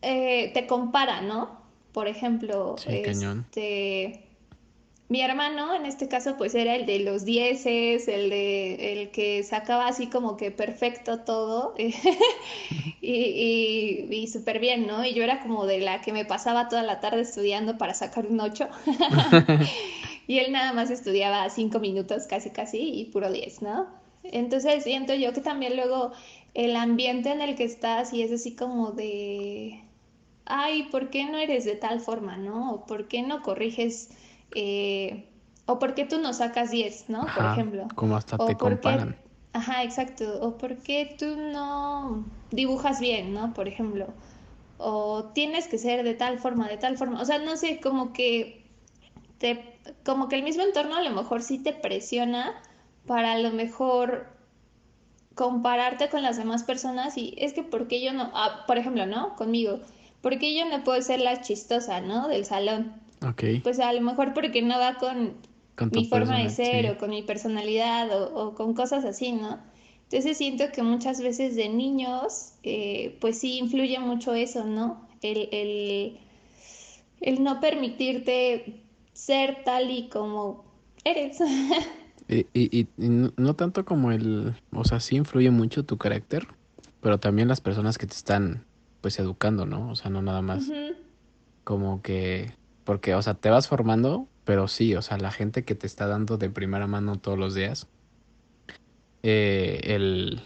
te 0.01 0.67
compara, 0.67 1.21
¿no? 1.21 1.61
Por 1.93 2.09
ejemplo, 2.09 2.75
este, 2.85 4.22
mi 5.09 5.21
hermano, 5.21 5.75
en 5.75 5.85
este 5.85 6.07
caso, 6.07 6.37
pues 6.37 6.55
era 6.55 6.75
el 6.75 6.85
de 6.85 6.99
los 6.99 7.25
dieces, 7.25 8.07
el 8.07 8.29
de 8.29 8.93
el 8.93 9.11
que 9.11 9.43
sacaba 9.43 9.87
así 9.87 10.07
como 10.07 10.37
que 10.37 10.49
perfecto 10.49 11.19
todo 11.19 11.75
y, 13.01 14.07
y, 14.09 14.27
súper 14.27 14.59
bien, 14.59 14.87
¿no? 14.87 15.05
Y 15.05 15.13
yo 15.13 15.23
era 15.23 15.41
como 15.41 15.65
de 15.65 15.79
la 15.79 16.01
que 16.01 16.13
me 16.13 16.25
pasaba 16.25 16.69
toda 16.69 16.83
la 16.83 16.99
tarde 16.99 17.21
estudiando 17.21 17.77
para 17.77 17.93
sacar 17.93 18.25
un 18.25 18.39
8 18.39 18.69
y 20.27 20.39
él 20.39 20.51
nada 20.51 20.73
más 20.73 20.89
estudiaba 20.89 21.49
cinco 21.49 21.79
minutos 21.79 22.25
casi 22.27 22.49
casi 22.49 22.79
y 22.79 23.05
puro 23.05 23.31
10, 23.31 23.61
¿no? 23.61 23.87
Entonces 24.23 24.83
siento 24.83 25.13
yo 25.13 25.33
que 25.33 25.41
también 25.41 25.75
luego 25.75 26.13
el 26.53 26.75
ambiente 26.75 27.31
en 27.31 27.41
el 27.41 27.55
que 27.55 27.65
estás 27.65 28.13
y 28.13 28.21
es 28.21 28.31
así 28.31 28.55
como 28.55 28.91
de, 28.91 29.83
ay, 30.45 30.83
¿por 30.83 31.09
qué 31.09 31.25
no 31.25 31.37
eres 31.37 31.65
de 31.65 31.75
tal 31.75 31.99
forma, 31.99 32.37
no? 32.37 32.73
¿O 32.73 32.85
por 32.85 33.07
qué 33.07 33.21
no 33.21 33.41
corriges? 33.41 34.09
Eh, 34.55 35.29
o 35.65 35.79
por 35.79 35.95
qué 35.95 36.05
tú 36.05 36.19
no 36.19 36.33
sacas 36.33 36.71
10, 36.71 37.09
¿no? 37.09 37.25
por 37.35 37.45
ejemplo. 37.45 37.87
Como 37.95 38.15
hasta 38.15 38.37
te 38.37 38.55
comparan. 38.55 39.17
Ajá, 39.53 39.83
exacto. 39.83 40.39
O 40.41 40.57
por 40.57 40.77
qué 40.77 41.15
tú 41.17 41.35
no 41.37 42.25
dibujas 42.51 42.99
bien, 42.99 43.33
¿no? 43.33 43.53
Por 43.53 43.67
ejemplo. 43.67 44.07
O 44.77 45.25
tienes 45.33 45.67
que 45.67 45.77
ser 45.77 46.03
de 46.03 46.15
tal 46.15 46.39
forma, 46.39 46.67
de 46.67 46.77
tal 46.77 46.97
forma. 46.97 47.21
O 47.21 47.25
sea, 47.25 47.39
no 47.39 47.55
sé, 47.55 47.79
como 47.79 48.13
que 48.13 48.65
te, 49.37 49.79
como 50.03 50.27
que 50.27 50.35
el 50.35 50.43
mismo 50.43 50.63
entorno 50.63 50.95
a 50.95 51.01
lo 51.01 51.11
mejor 51.11 51.43
sí 51.43 51.59
te 51.59 51.73
presiona 51.73 52.61
para 53.05 53.33
a 53.33 53.37
lo 53.37 53.51
mejor 53.51 54.27
compararte 55.35 56.09
con 56.09 56.21
las 56.21 56.37
demás 56.37 56.63
personas 56.63 57.17
y 57.17 57.33
es 57.37 57.53
que 57.53 57.63
porque 57.63 58.01
yo 58.01 58.13
no, 58.13 58.31
ah, 58.33 58.63
por 58.67 58.77
ejemplo, 58.77 59.05
¿no? 59.05 59.35
Conmigo, 59.35 59.79
porque 60.21 60.55
yo 60.57 60.65
no 60.65 60.83
puedo 60.83 61.01
ser 61.01 61.19
la 61.19 61.41
chistosa, 61.41 62.01
¿no? 62.01 62.27
Del 62.27 62.45
salón. 62.45 63.02
Pues 63.63 63.79
a 63.79 63.93
lo 63.93 64.01
mejor 64.01 64.33
porque 64.33 64.61
no 64.61 64.77
va 64.77 64.95
con, 64.95 65.35
mi 65.91 66.05
forma 66.05 66.39
de 66.39 66.49
ser 66.49 66.91
o 66.91 66.97
con 66.97 67.09
mi 67.09 67.23
personalidad 67.23 68.09
o, 68.11 68.53
con 68.53 68.73
cosas 68.73 69.05
así, 69.05 69.31
¿no? 69.31 69.59
Entonces 70.03 70.37
siento 70.37 70.65
que 70.71 70.83
muchas 70.83 71.21
veces 71.21 71.55
de 71.55 71.69
niños, 71.69 72.53
eh, 72.63 73.17
pues 73.19 73.39
sí 73.39 73.57
influye 73.57 73.99
mucho 73.99 74.33
eso, 74.33 74.63
¿no? 74.63 75.07
El, 75.21 75.49
el, 75.51 76.19
el 77.21 77.43
no 77.43 77.59
permitirte 77.59 78.81
ser 79.13 79.63
tal 79.63 79.89
y 79.89 80.09
como 80.09 80.65
eres. 81.03 81.39
Y, 82.29 82.47
y, 82.53 82.87
no 82.97 83.55
tanto 83.55 83.83
como 83.85 84.11
el, 84.11 84.55
o 84.71 84.85
sea, 84.85 84.99
sí 85.01 85.17
influye 85.17 85.51
mucho 85.51 85.83
tu 85.83 85.97
carácter, 85.97 86.47
pero 87.01 87.19
también 87.19 87.49
las 87.49 87.59
personas 87.61 87.97
que 87.97 88.07
te 88.07 88.15
están, 88.15 88.65
pues, 89.01 89.19
educando, 89.19 89.65
¿no? 89.65 89.91
O 89.91 89.95
sea, 89.95 90.09
no 90.09 90.21
nada 90.21 90.41
más 90.41 90.71
como 91.63 92.01
que, 92.01 92.53
porque, 92.83 93.15
o 93.15 93.21
sea, 93.21 93.35
te 93.35 93.49
vas 93.49 93.67
formando, 93.67 94.27
pero 94.43 94.67
sí, 94.67 94.95
o 94.95 95.01
sea, 95.01 95.17
la 95.17 95.31
gente 95.31 95.63
que 95.63 95.75
te 95.75 95.87
está 95.87 96.07
dando 96.07 96.37
de 96.37 96.49
primera 96.49 96.87
mano 96.87 97.17
todos 97.19 97.37
los 97.37 97.55
días, 97.55 97.87
eh, 99.23 99.81
el, 99.83 100.41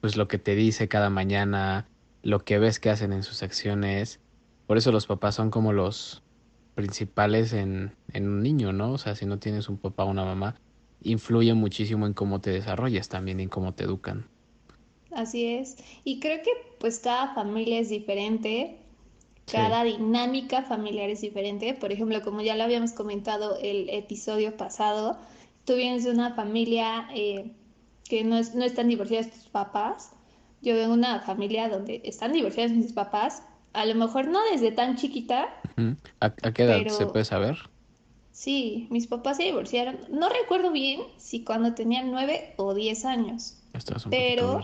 pues 0.00 0.16
lo 0.16 0.28
que 0.28 0.38
te 0.38 0.54
dice 0.54 0.88
cada 0.88 1.10
mañana, 1.10 1.88
lo 2.22 2.44
que 2.44 2.58
ves 2.58 2.80
que 2.80 2.90
hacen 2.90 3.12
en 3.12 3.22
sus 3.22 3.42
acciones, 3.42 4.20
por 4.66 4.76
eso 4.76 4.92
los 4.92 5.06
papás 5.06 5.34
son 5.34 5.50
como 5.50 5.72
los 5.72 6.22
principales 6.74 7.52
en, 7.52 7.92
en 8.12 8.28
un 8.28 8.42
niño, 8.42 8.72
¿no? 8.72 8.92
O 8.92 8.98
sea, 8.98 9.14
si 9.14 9.26
no 9.26 9.38
tienes 9.38 9.68
un 9.68 9.78
papá 9.78 10.04
o 10.04 10.10
una 10.10 10.24
mamá, 10.24 10.56
influye 11.02 11.54
muchísimo 11.54 12.06
en 12.06 12.14
cómo 12.14 12.40
te 12.40 12.50
desarrollas 12.50 13.08
también, 13.08 13.40
en 13.40 13.48
cómo 13.48 13.74
te 13.74 13.84
educan. 13.84 14.26
Así 15.12 15.46
es. 15.46 15.76
Y 16.04 16.20
creo 16.20 16.42
que 16.42 16.50
pues 16.78 16.98
cada 17.00 17.34
familia 17.34 17.80
es 17.80 17.88
diferente, 17.88 18.79
cada 19.50 19.84
dinámica 19.84 20.62
familiar 20.62 21.10
es 21.10 21.20
diferente. 21.20 21.74
Por 21.74 21.92
ejemplo, 21.92 22.22
como 22.22 22.42
ya 22.42 22.56
lo 22.56 22.64
habíamos 22.64 22.92
comentado 22.92 23.56
el 23.60 23.88
episodio 23.90 24.56
pasado, 24.56 25.18
tú 25.64 25.74
vienes 25.74 26.04
de 26.04 26.10
una 26.10 26.34
familia 26.34 27.08
eh, 27.14 27.52
que 28.08 28.24
no, 28.24 28.36
es, 28.36 28.54
no 28.54 28.64
están 28.64 28.88
divorciados 28.88 29.30
tus 29.30 29.48
papás. 29.48 30.12
Yo 30.62 30.74
vengo 30.74 30.88
de 30.88 30.98
una 30.98 31.20
familia 31.20 31.68
donde 31.68 32.02
están 32.04 32.32
divorciados 32.32 32.72
mis 32.72 32.92
papás. 32.92 33.42
A 33.72 33.86
lo 33.86 33.94
mejor 33.94 34.26
no 34.26 34.40
desde 34.50 34.72
tan 34.72 34.96
chiquita. 34.96 35.48
¿A, 36.20 36.30
qué 36.30 36.64
edad 36.64 36.86
se 36.88 37.06
puede 37.06 37.24
saber? 37.24 37.56
Sí, 38.32 38.88
mis 38.90 39.06
papás 39.06 39.36
se 39.36 39.44
divorciaron. 39.44 39.98
No 40.10 40.28
recuerdo 40.28 40.70
bien 40.70 41.00
si 41.18 41.44
cuando 41.44 41.74
tenían 41.74 42.10
nueve 42.10 42.54
o 42.56 42.74
diez 42.74 43.04
años. 43.04 43.58
pero 44.08 44.60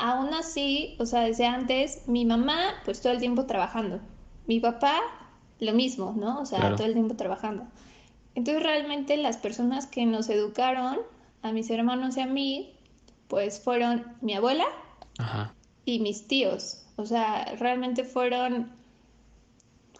aún 0.00 0.34
así, 0.34 0.96
o 0.98 1.06
sea, 1.06 1.22
desde 1.22 1.46
antes, 1.46 2.08
mi 2.08 2.24
mamá, 2.24 2.74
pues 2.84 3.00
todo 3.00 3.12
el 3.12 3.20
tiempo 3.20 3.46
trabajando. 3.46 4.00
Mi 4.46 4.58
papá, 4.58 4.98
lo 5.60 5.72
mismo, 5.72 6.14
¿no? 6.16 6.40
O 6.40 6.46
sea, 6.46 6.74
todo 6.74 6.86
el 6.86 6.94
tiempo 6.94 7.14
trabajando. 7.14 7.64
Entonces, 8.34 8.62
realmente 8.62 9.16
las 9.16 9.36
personas 9.36 9.86
que 9.86 10.06
nos 10.06 10.28
educaron, 10.28 10.98
a 11.42 11.52
mis 11.52 11.70
hermanos 11.70 12.16
y 12.16 12.20
a 12.20 12.26
mí, 12.26 12.72
pues 13.28 13.60
fueron 13.60 14.04
mi 14.20 14.34
abuela 14.34 14.66
y 15.84 16.00
mis 16.00 16.26
tíos. 16.26 16.82
O 16.96 17.06
sea, 17.06 17.44
realmente 17.58 18.04
fueron 18.04 18.72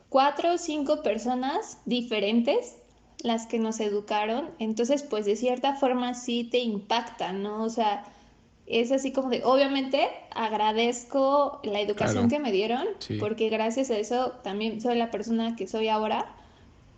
cuatro 0.09 0.55
o 0.55 0.59
cinco 0.59 1.03
personas 1.03 1.79
diferentes 1.85 2.77
las 3.23 3.47
que 3.47 3.59
nos 3.59 3.81
educaron, 3.81 4.51
entonces 4.59 5.03
pues 5.03 5.27
de 5.27 5.37
cierta 5.37 5.75
forma 5.77 6.15
sí 6.15 6.45
te 6.45 6.59
impactan, 6.59 7.43
¿no? 7.43 7.63
O 7.63 7.69
sea, 7.69 8.05
es 8.71 8.93
así 8.93 9.13
como 9.13 9.31
de, 9.31 9.43
obviamente 9.45 10.09
agradezco 10.31 11.61
la 11.65 11.81
educación 11.81 12.29
que 12.29 12.39
me 12.39 12.53
dieron, 12.53 12.87
porque 13.19 13.49
gracias 13.49 13.91
a 13.91 13.99
eso 13.99 14.33
también 14.43 14.81
soy 14.81 14.97
la 14.97 15.11
persona 15.11 15.57
que 15.57 15.67
soy 15.67 15.89
ahora, 15.89 16.35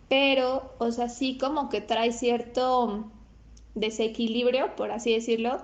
pero, 0.07 0.73
o 0.77 0.91
sea, 0.91 1.09
sí 1.09 1.37
como 1.37 1.69
que 1.69 1.81
trae 1.81 2.11
cierto 2.11 3.11
desequilibrio, 3.73 4.75
por 4.75 4.91
así 4.91 5.13
decirlo, 5.13 5.61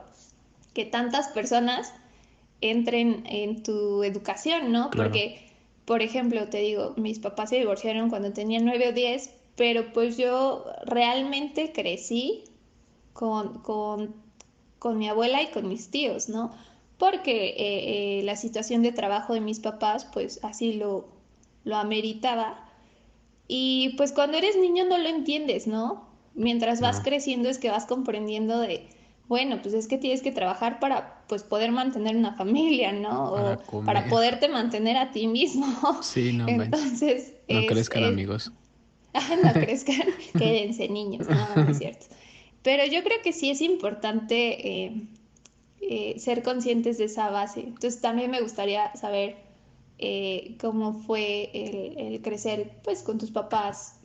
que 0.74 0.86
tantas 0.86 1.28
personas 1.30 1.94
entren 2.62 3.24
en 3.28 3.63
tu 3.63 4.04
educación, 4.04 4.72
¿no? 4.72 4.89
Porque, 4.89 5.48
por 5.86 6.01
ejemplo, 6.01 6.48
te 6.50 6.58
digo, 6.58 6.94
mis 6.98 7.20
papás 7.20 7.50
se 7.50 7.58
divorciaron 7.58 8.10
cuando 8.10 8.34
tenía 8.34 8.60
nueve 8.60 8.89
o 8.89 8.94
diez, 8.94 9.32
pero 9.56 9.92
pues 9.94 10.18
yo 10.18 10.66
realmente 10.86 11.72
crecí 11.72 12.46
con, 13.13 13.60
con, 13.60 14.16
con 14.79 14.98
mi 14.98 15.09
abuela 15.09 15.41
y 15.41 15.51
con 15.51 15.67
mis 15.67 15.89
tíos, 15.89 16.29
¿no? 16.29 16.51
Porque 16.98 17.50
eh, 17.50 18.19
eh, 18.19 18.24
la 18.24 18.36
situación 18.36 18.81
de 18.81 18.91
trabajo 18.91 19.33
de 19.33 19.41
mis 19.41 19.59
papás, 19.59 20.05
pues 20.05 20.39
así 20.43 20.74
lo, 20.74 21.07
lo 21.63 21.77
ameritaba. 21.77 22.65
Y 23.48 23.95
pues 23.98 24.12
cuando 24.12 24.38
eres 24.38 24.57
niño 24.57 24.86
no 24.86 24.98
lo 24.98 25.07
entiendes, 25.07 25.67
¿no? 25.67 26.07
Mientras 26.36 26.81
vas 26.81 27.01
creciendo 27.01 27.50
es 27.50 27.57
que 27.57 27.69
vas 27.69 27.86
comprendiendo 27.86 28.59
de, 28.59 28.88
bueno, 29.27 29.62
pues 29.62 29.74
es 29.74 29.88
que 29.88 29.98
tienes 29.98 30.21
que 30.21 30.31
trabajar 30.31 30.79
para 30.79 31.24
pues 31.27 31.43
poder 31.43 31.71
mantener 31.71 32.15
una 32.15 32.33
familia, 32.38 32.91
¿no? 32.91 33.31
O 33.31 33.83
para, 33.86 34.07
poderte 34.07 34.50
mantener 34.50 34.98
a 34.98 35.12
ti 35.12 35.27
mismo. 35.27 35.67
Sí, 36.01 36.33
no, 36.33 36.48
Entonces, 36.48 37.33
no 37.48 37.65
crezcan 37.65 38.03
amigos. 38.03 38.51
no 39.43 39.53
crezcan, 39.53 40.07
quédense 40.38 40.88
niños, 40.89 41.27
no, 41.27 41.69
es 41.69 41.77
cierto. 41.77 42.05
Pero 42.63 42.86
yo 42.86 43.04
creo 43.04 43.18
que 43.24 43.34
sí 43.34 43.50
es 43.50 43.62
importante 43.62 44.86
eh, 44.86 45.08
eh, 45.82 46.20
ser 46.20 46.44
conscientes 46.44 46.98
de 46.98 47.06
esa 47.06 47.30
base. 47.30 47.62
Entonces 47.62 48.01
también 48.01 48.32
me 48.32 48.42
gustaría 48.42 48.96
saber 48.96 49.38
eh, 49.98 50.58
cómo 50.60 50.94
fue 50.94 51.50
el, 51.54 52.22
crecer 52.22 52.80
pues 52.84 53.01
con 53.04 53.18
tus 53.18 53.32
papás 53.32 54.00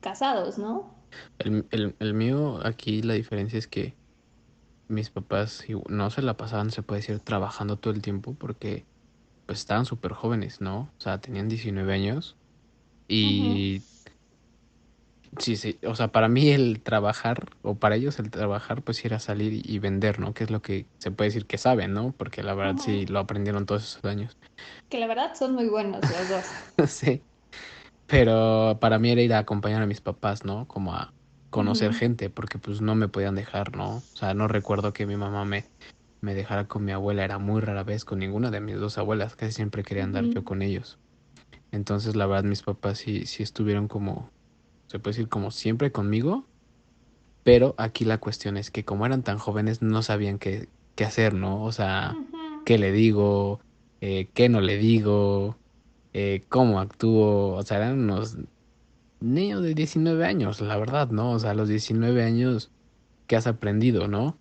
casados, 0.00 0.58
¿no? 0.58 0.94
El, 1.38 1.66
el, 1.70 1.94
el, 1.98 2.14
mío 2.14 2.60
aquí 2.64 3.02
la 3.02 3.14
diferencia 3.14 3.58
es 3.58 3.66
que 3.66 3.94
mis 4.88 5.10
papás 5.10 5.64
no 5.88 6.10
se 6.10 6.22
la 6.22 6.36
pasaban, 6.36 6.70
se 6.70 6.82
puede 6.82 7.00
decir, 7.00 7.18
trabajando 7.18 7.76
todo 7.76 7.92
el 7.92 8.02
tiempo 8.02 8.34
porque 8.34 8.84
pues 9.46 9.60
estaban 9.60 9.84
súper 9.84 10.12
jóvenes, 10.12 10.60
¿no? 10.60 10.90
O 10.96 11.00
sea, 11.00 11.20
tenían 11.20 11.48
19 11.48 11.92
años 11.92 12.36
y 13.08 13.82
sí, 15.38 15.56
sí, 15.56 15.78
o 15.86 15.94
sea, 15.94 16.08
para 16.08 16.28
mí 16.28 16.50
el 16.50 16.82
trabajar, 16.82 17.50
o 17.62 17.74
para 17.74 17.96
ellos 17.96 18.18
el 18.18 18.30
trabajar, 18.30 18.82
pues 18.82 19.04
era 19.04 19.18
salir 19.18 19.62
y 19.64 19.78
vender, 19.78 20.18
¿no? 20.18 20.34
Que 20.34 20.44
es 20.44 20.50
lo 20.50 20.62
que 20.62 20.86
se 21.00 21.10
puede 21.10 21.28
decir 21.28 21.46
que 21.46 21.58
saben, 21.58 21.92
¿no? 21.92 22.12
Porque 22.16 22.42
la 22.42 22.54
verdad 22.54 22.76
sí 22.78 23.06
lo 23.06 23.18
aprendieron 23.18 23.66
todos 23.66 23.84
esos 23.84 24.04
años. 24.04 24.36
Que 24.90 24.98
la 24.98 25.06
verdad 25.06 25.34
son 25.34 25.54
muy 25.54 25.68
buenos 25.68 26.00
los 26.02 26.28
dos. 26.28 26.44
sí. 26.90 27.22
Pero 28.06 28.78
para 28.80 28.98
mí 28.98 29.10
era 29.10 29.22
ir 29.22 29.32
a 29.32 29.38
acompañar 29.38 29.82
a 29.82 29.86
mis 29.86 30.00
papás, 30.00 30.44
¿no? 30.44 30.66
Como 30.66 30.94
a 30.94 31.12
conocer 31.50 31.92
gente, 31.94 32.30
porque 32.30 32.58
pues 32.58 32.80
no 32.80 32.94
me 32.94 33.08
podían 33.08 33.34
dejar, 33.34 33.76
¿no? 33.76 33.96
O 33.96 34.02
sea, 34.14 34.34
no 34.34 34.48
recuerdo 34.48 34.92
que 34.92 35.06
mi 35.06 35.16
mamá 35.16 35.44
me, 35.44 35.66
me 36.22 36.34
dejara 36.34 36.66
con 36.66 36.84
mi 36.84 36.92
abuela, 36.92 37.24
era 37.24 37.38
muy 37.38 37.60
rara 37.60 37.84
vez 37.84 38.04
con 38.04 38.18
ninguna 38.18 38.50
de 38.50 38.60
mis 38.60 38.76
dos 38.76 38.96
abuelas, 38.96 39.36
casi 39.36 39.52
siempre 39.52 39.82
quería 39.82 40.04
andar 40.04 40.24
yo 40.24 40.44
con 40.44 40.62
ellos. 40.62 40.98
Entonces, 41.70 42.16
la 42.16 42.26
verdad, 42.26 42.44
mis 42.44 42.62
papás 42.62 42.98
sí, 42.98 43.26
sí 43.26 43.42
estuvieron 43.42 43.88
como, 43.88 44.30
se 44.92 44.98
puede 44.98 45.16
decir, 45.16 45.28
como 45.30 45.50
siempre 45.50 45.90
conmigo. 45.90 46.44
Pero 47.44 47.74
aquí 47.78 48.04
la 48.04 48.18
cuestión 48.18 48.58
es 48.58 48.70
que 48.70 48.84
como 48.84 49.06
eran 49.06 49.22
tan 49.22 49.38
jóvenes, 49.38 49.80
no 49.80 50.02
sabían 50.02 50.38
qué, 50.38 50.68
qué 50.94 51.04
hacer, 51.04 51.32
¿no? 51.32 51.64
O 51.64 51.72
sea, 51.72 52.14
qué 52.66 52.76
le 52.76 52.92
digo, 52.92 53.60
eh, 54.02 54.28
qué 54.34 54.50
no 54.50 54.60
le 54.60 54.76
digo, 54.76 55.56
eh, 56.12 56.42
cómo 56.50 56.78
actúo. 56.78 57.54
O 57.54 57.62
sea, 57.62 57.78
eran 57.78 58.00
unos, 58.00 58.36
niño 59.20 59.62
de 59.62 59.74
19 59.74 60.26
años, 60.26 60.60
la 60.60 60.76
verdad, 60.76 61.08
¿no? 61.08 61.32
O 61.32 61.38
sea, 61.38 61.52
a 61.52 61.54
los 61.54 61.70
19 61.70 62.22
años, 62.22 62.70
¿qué 63.26 63.36
has 63.36 63.46
aprendido, 63.46 64.08
no? 64.08 64.36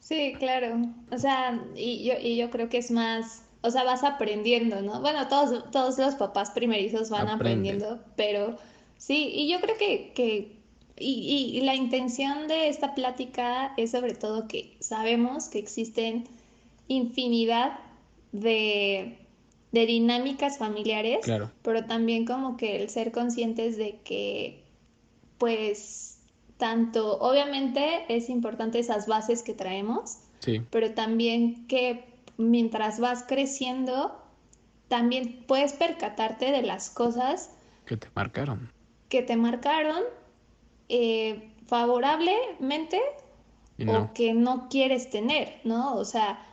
Sí, 0.00 0.34
claro. 0.36 0.80
O 1.12 1.18
sea, 1.18 1.62
y 1.76 2.04
yo, 2.04 2.14
y 2.20 2.36
yo 2.36 2.50
creo 2.50 2.68
que 2.68 2.78
es 2.78 2.90
más, 2.90 3.44
o 3.60 3.70
sea, 3.70 3.84
vas 3.84 4.02
aprendiendo, 4.02 4.82
¿no? 4.82 5.00
Bueno, 5.00 5.28
todos, 5.28 5.70
todos 5.70 5.96
los 5.96 6.16
papás 6.16 6.50
primerizos 6.50 7.08
van 7.08 7.28
aprendiendo, 7.28 8.00
pero 8.16 8.58
sí, 9.06 9.30
y 9.34 9.50
yo 9.50 9.60
creo 9.60 9.76
que, 9.76 10.12
que 10.14 10.56
y, 10.96 11.56
y, 11.56 11.60
la 11.62 11.74
intención 11.74 12.46
de 12.46 12.68
esta 12.68 12.94
plática 12.94 13.74
es 13.76 13.90
sobre 13.90 14.14
todo 14.14 14.46
que 14.46 14.76
sabemos 14.80 15.48
que 15.48 15.58
existen 15.58 16.24
infinidad 16.86 17.78
de, 18.30 19.18
de 19.72 19.86
dinámicas 19.86 20.58
familiares, 20.58 21.20
claro. 21.24 21.50
pero 21.62 21.84
también 21.86 22.24
como 22.24 22.56
que 22.56 22.80
el 22.80 22.88
ser 22.88 23.10
conscientes 23.10 23.76
de 23.76 23.98
que, 24.04 24.62
pues, 25.38 26.18
tanto, 26.58 27.18
obviamente 27.18 28.04
es 28.08 28.28
importante 28.28 28.78
esas 28.78 29.06
bases 29.08 29.42
que 29.42 29.54
traemos, 29.54 30.18
sí. 30.38 30.62
pero 30.70 30.92
también 30.92 31.66
que 31.66 32.04
mientras 32.36 33.00
vas 33.00 33.24
creciendo, 33.26 34.16
también 34.88 35.44
puedes 35.48 35.72
percatarte 35.72 36.52
de 36.52 36.62
las 36.62 36.90
cosas 36.90 37.50
que 37.86 37.96
te 37.96 38.08
marcaron. 38.14 38.70
Que 39.12 39.20
te 39.20 39.36
marcaron 39.36 40.04
eh, 40.88 41.52
favorablemente 41.66 42.98
o 43.86 44.14
que 44.14 44.32
no 44.32 44.70
quieres 44.70 45.10
tener, 45.10 45.60
¿no? 45.64 45.96
O 45.96 46.06
sea, 46.06 46.46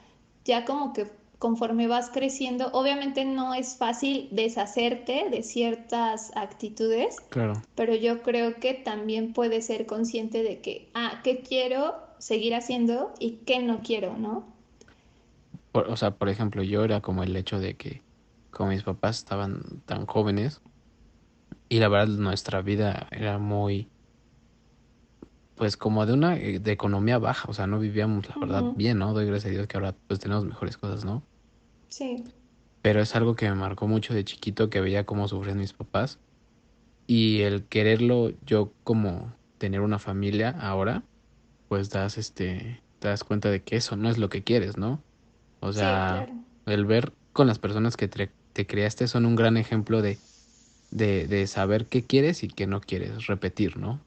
ya 0.43 0.65
como 0.65 0.91
que 0.91 1.07
conforme 1.37 1.87
vas 1.87 2.09
creciendo, 2.09 2.69
obviamente 2.73 3.23
no 3.23 3.53
es 3.53 3.77
fácil 3.77 4.27
deshacerte 4.33 5.29
de 5.31 5.41
ciertas 5.41 6.35
actitudes, 6.35 7.15
claro. 7.29 7.53
pero 7.75 7.95
yo 7.95 8.23
creo 8.23 8.55
que 8.55 8.73
también 8.73 9.31
puedes 9.31 9.67
ser 9.67 9.85
consciente 9.85 10.43
de 10.43 10.59
que, 10.59 10.89
ah, 10.93 11.21
¿qué 11.23 11.39
quiero 11.39 11.95
seguir 12.17 12.55
haciendo 12.55 13.13
y 13.19 13.37
qué 13.45 13.59
no 13.59 13.79
quiero, 13.83 14.17
¿no? 14.17 14.43
o 15.71 15.95
sea, 15.95 16.11
por 16.11 16.27
ejemplo, 16.27 16.61
yo 16.61 16.83
era 16.83 16.99
como 16.99 17.23
el 17.23 17.33
hecho 17.37 17.57
de 17.57 17.75
que 17.75 18.01
como 18.51 18.71
mis 18.71 18.83
papás 18.83 19.19
estaban 19.19 19.81
tan 19.85 20.07
jóvenes 20.07 20.61
y 21.69 21.79
la 21.79 21.87
verdad 21.87 22.07
nuestra 22.07 22.61
vida 22.61 23.07
era 23.11 23.37
muy 23.37 23.87
pues 25.55 25.75
como 25.75 26.05
de 26.05 26.13
una 26.13 26.37
eh, 26.37 26.59
de 26.59 26.71
economía 26.71 27.17
baja, 27.17 27.49
o 27.49 27.53
sea, 27.53 27.67
no 27.67 27.79
vivíamos 27.79 28.27
la 28.29 28.35
verdad 28.39 28.63
bien, 28.75 28.97
¿no? 28.97 29.13
Doy 29.13 29.25
gracias 29.25 29.51
a 29.51 29.53
Dios 29.53 29.67
que 29.67 29.77
ahora 29.77 29.93
pues 30.07 30.19
tenemos 30.19 30.45
mejores 30.45 30.77
cosas, 30.77 31.03
¿no? 31.03 31.21
Sí. 31.89 32.23
Pero 32.81 33.01
es 33.01 33.13
algo 33.15 33.35
que 33.35 33.49
me 33.49 33.55
marcó 33.55 33.85
mucho 33.85 34.13
de 34.13 34.23
chiquito 34.23 34.69
que 34.69 34.79
veía 34.79 35.05
cómo 35.05 35.27
sufrían 35.27 35.57
mis 35.57 35.73
papás 35.73 36.17
y 37.07 37.41
el 37.41 37.65
quererlo 37.65 38.31
yo 38.45 38.71
como 38.85 39.33
tener 39.57 39.81
una 39.81 39.99
familia 39.99 40.55
ahora, 40.61 41.03
pues 41.67 41.89
das 41.89 42.17
este 42.17 42.81
te 42.99 43.07
das 43.07 43.23
cuenta 43.23 43.49
de 43.49 43.61
que 43.61 43.75
eso 43.75 43.95
no 43.95 44.09
es 44.09 44.17
lo 44.17 44.29
que 44.29 44.43
quieres, 44.43 44.77
¿no? 44.77 45.01
O 45.59 45.73
sea, 45.73 46.27
el 46.65 46.85
ver 46.85 47.11
con 47.33 47.47
las 47.47 47.59
personas 47.59 47.97
que 47.97 48.07
te, 48.07 48.29
te, 48.53 48.65
creaste 48.65 49.07
son 49.07 49.25
un 49.25 49.35
gran 49.35 49.57
ejemplo 49.57 50.01
de, 50.01 50.17
de, 50.91 51.27
de 51.27 51.47
saber 51.47 51.87
qué 51.87 52.03
quieres 52.03 52.43
y 52.43 52.47
qué 52.47 52.67
no 52.67 52.81
quieres 52.81 53.27
repetir, 53.27 53.77
¿no? 53.77 53.99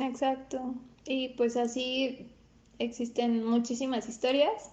Exacto. 0.00 0.74
Y 1.06 1.30
pues 1.30 1.56
así 1.56 2.26
existen 2.78 3.44
muchísimas 3.44 4.08
historias, 4.08 4.72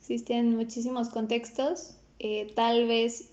existen 0.00 0.56
muchísimos 0.56 1.08
contextos. 1.08 1.96
Eh, 2.18 2.52
tal 2.54 2.86
vez, 2.86 3.30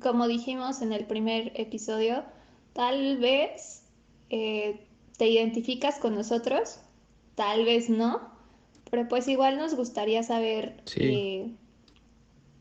como 0.00 0.28
dijimos 0.28 0.80
en 0.80 0.92
el 0.92 1.06
primer 1.06 1.52
episodio, 1.54 2.24
tal 2.72 3.18
vez 3.18 3.82
eh, 4.30 4.80
te 5.18 5.28
identificas 5.28 5.98
con 5.98 6.14
nosotros, 6.14 6.80
tal 7.34 7.64
vez 7.64 7.90
no, 7.90 8.20
pero 8.90 9.08
pues 9.08 9.28
igual 9.28 9.58
nos 9.58 9.74
gustaría 9.74 10.22
saber 10.22 10.82
eh, 10.96 11.50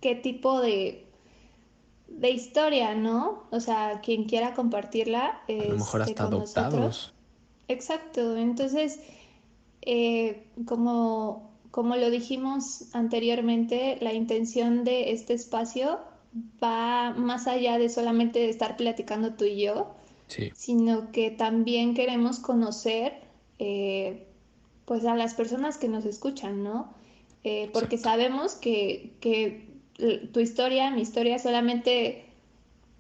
qué 0.02 0.16
tipo 0.16 0.60
de, 0.60 1.05
de 2.08 2.30
historia, 2.30 2.96
¿no? 2.96 3.44
O 3.52 3.60
sea, 3.60 4.02
quien 4.02 4.26
quiera 4.26 4.54
compartirla. 4.54 5.42
a 5.48 5.52
lo 5.52 5.78
mejor 5.78 6.02
hasta 6.02 6.24
adoptados. 6.24 7.14
Exacto, 7.68 8.38
entonces, 8.38 9.00
eh, 9.82 10.48
como, 10.66 11.52
como 11.72 11.96
lo 11.96 12.10
dijimos 12.10 12.94
anteriormente, 12.94 13.98
la 14.02 14.14
intención 14.14 14.84
de 14.84 15.12
este 15.12 15.34
espacio 15.34 16.00
va 16.64 17.12
más 17.12 17.48
allá 17.48 17.78
de 17.78 17.90
solamente 17.90 18.50
estar 18.50 18.78
platicando 18.78 19.34
tú 19.34 19.46
y 19.46 19.64
yo, 19.64 19.96
sino 20.54 21.12
que 21.12 21.32
también 21.32 21.94
queremos 21.94 22.40
conocer 22.40 23.14
eh, 23.60 24.28
pues 24.86 25.06
a 25.06 25.16
las 25.16 25.34
personas 25.34 25.78
que 25.78 25.88
nos 25.88 26.06
escuchan, 26.06 26.64
¿no? 26.64 26.94
Eh, 27.44 27.70
porque 27.74 27.98
sabemos 27.98 28.56
que, 28.56 29.14
que 29.22 29.75
tu 30.32 30.40
historia, 30.40 30.92
mi 30.92 31.02
historia 31.02 31.40
solamente 31.40 32.26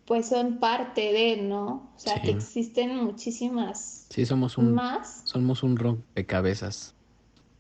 pues 0.06 0.28
son 0.28 0.60
parte 0.60 1.12
de, 1.12 1.38
¿no? 1.38 1.92
O 1.96 2.00
sea, 2.00 2.22
que 2.22 2.32
existen 2.32 2.96
muchísimas 2.96 4.06
sí, 4.10 4.26
somos 4.26 4.58
un, 4.58 4.74
más. 4.74 5.22
Somos 5.26 5.64
un 5.64 5.76
rompecabezas. 5.78 6.94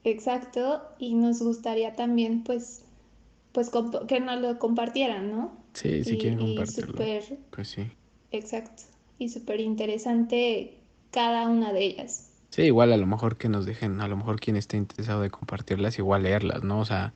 Exacto, 0.03 0.83
y 0.99 1.15
nos 1.15 1.41
gustaría 1.41 1.95
también, 1.95 2.43
pues, 2.43 2.83
pues 3.51 3.71
que 4.07 4.19
nos 4.19 4.39
lo 4.39 4.59
compartieran, 4.59 5.31
¿no? 5.31 5.57
Sí, 5.73 6.03
si 6.03 6.17
quieren 6.17 6.39
compartirlo. 6.39 6.95
pues 7.49 7.67
sí. 7.67 7.91
Exacto, 8.31 8.83
y 9.17 9.29
súper 9.29 9.59
interesante 9.59 10.77
cada 11.11 11.47
una 11.47 11.73
de 11.73 11.85
ellas. 11.85 12.29
Sí, 12.51 12.63
igual 12.63 12.93
a 12.93 12.97
lo 12.97 13.07
mejor 13.07 13.37
que 13.37 13.49
nos 13.49 13.65
dejen, 13.65 13.99
a 13.99 14.07
lo 14.07 14.15
mejor 14.15 14.39
quien 14.39 14.55
esté 14.55 14.77
interesado 14.77 15.21
de 15.21 15.31
compartirlas, 15.31 15.97
igual 15.97 16.23
leerlas, 16.23 16.63
¿no? 16.63 16.79
O 16.79 16.85
sea, 16.85 17.13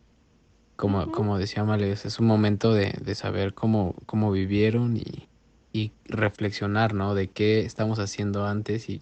como, 0.79 1.11
como 1.11 1.37
decía 1.37 1.65
Males, 1.65 2.05
es 2.05 2.19
un 2.19 2.25
momento 2.25 2.73
de, 2.73 2.93
de 3.01 3.13
saber 3.13 3.53
cómo, 3.53 3.95
cómo 4.05 4.31
vivieron 4.31 4.95
y, 4.95 5.27
y, 5.73 5.91
reflexionar, 6.05 6.93
¿no? 6.93 7.15
De 7.15 7.27
qué 7.27 7.59
estamos 7.59 7.99
haciendo 7.99 8.45
antes 8.45 8.87
y 8.87 9.01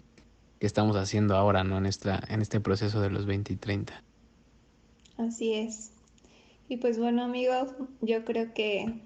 qué 0.60 0.66
estamos 0.66 0.96
haciendo 0.96 1.36
ahora, 1.36 1.64
¿no? 1.64 1.78
En, 1.78 1.86
esta, 1.86 2.20
en 2.30 2.42
este 2.42 2.60
proceso 2.60 3.00
de 3.00 3.12
los 3.12 3.28
20 3.28 3.54
y 3.54 3.56
30. 3.58 4.04
Así 5.18 5.54
es. 5.54 5.92
Y 6.68 6.78
pues 6.78 6.98
bueno, 6.98 7.24
amigos, 7.24 7.70
yo 8.02 8.26
creo 8.26 8.56
que 8.56 9.00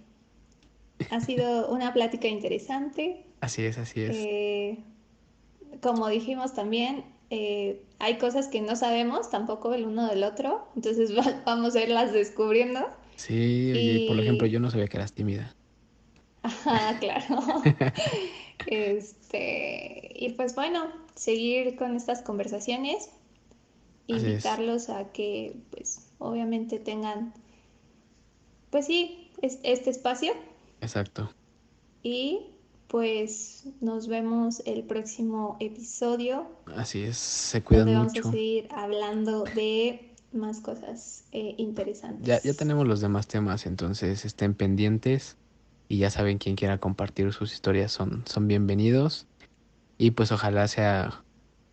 ha 1.09 1.19
sido 1.19 1.67
una 1.73 1.91
plática 1.91 2.29
interesante. 2.29 3.25
Así 3.41 3.63
es, 3.65 3.77
así 3.79 4.01
es. 4.01 4.15
Eh, 4.15 4.79
como 5.81 6.07
dijimos 6.07 6.53
también, 6.53 7.03
eh, 7.33 7.81
hay 7.99 8.17
cosas 8.17 8.49
que 8.49 8.59
no 8.59 8.75
sabemos 8.75 9.29
tampoco 9.29 9.73
el 9.73 9.85
uno 9.85 10.05
del 10.05 10.25
otro, 10.25 10.67
entonces 10.75 11.13
vamos 11.45 11.75
a 11.75 11.81
irlas 11.81 12.11
descubriendo. 12.11 12.89
Sí, 13.15 13.71
y... 13.73 14.07
por 14.09 14.19
ejemplo, 14.19 14.47
yo 14.47 14.59
no 14.59 14.69
sabía 14.69 14.87
que 14.87 14.97
eras 14.97 15.13
tímida. 15.13 15.55
Ajá, 16.43 16.97
claro. 16.99 17.41
este, 18.67 20.11
y 20.13 20.33
pues 20.33 20.55
bueno, 20.55 20.91
seguir 21.15 21.77
con 21.77 21.95
estas 21.95 22.21
conversaciones, 22.21 23.09
invitarlos 24.07 24.89
a 24.89 25.13
que, 25.13 25.55
pues, 25.69 26.11
obviamente 26.19 26.79
tengan, 26.79 27.33
pues 28.71 28.87
sí, 28.87 29.31
este 29.41 29.89
espacio. 29.89 30.33
Exacto. 30.81 31.31
Y 32.03 32.47
pues 32.91 33.63
nos 33.79 34.09
vemos 34.09 34.61
el 34.65 34.83
próximo 34.83 35.55
episodio. 35.61 36.45
Así 36.75 37.03
es, 37.03 37.15
se 37.15 37.63
cuidan 37.63 37.85
donde 37.85 38.03
mucho. 38.03 38.21
Vamos 38.23 38.27
a 38.27 38.37
seguir 38.37 38.67
hablando 38.69 39.45
de 39.55 40.13
más 40.33 40.59
cosas 40.59 41.23
eh, 41.31 41.55
interesantes. 41.57 42.27
Ya, 42.27 42.41
ya 42.41 42.53
tenemos 42.53 42.85
los 42.85 42.99
demás 42.99 43.27
temas, 43.27 43.65
entonces 43.65 44.25
estén 44.25 44.55
pendientes 44.55 45.37
y 45.87 45.99
ya 45.99 46.09
saben 46.09 46.37
quien 46.37 46.57
quiera 46.57 46.79
compartir 46.79 47.31
sus 47.31 47.53
historias 47.53 47.93
son, 47.93 48.23
son 48.27 48.49
bienvenidos. 48.49 49.25
Y 49.97 50.11
pues 50.11 50.33
ojalá 50.33 50.67
sea 50.67 51.23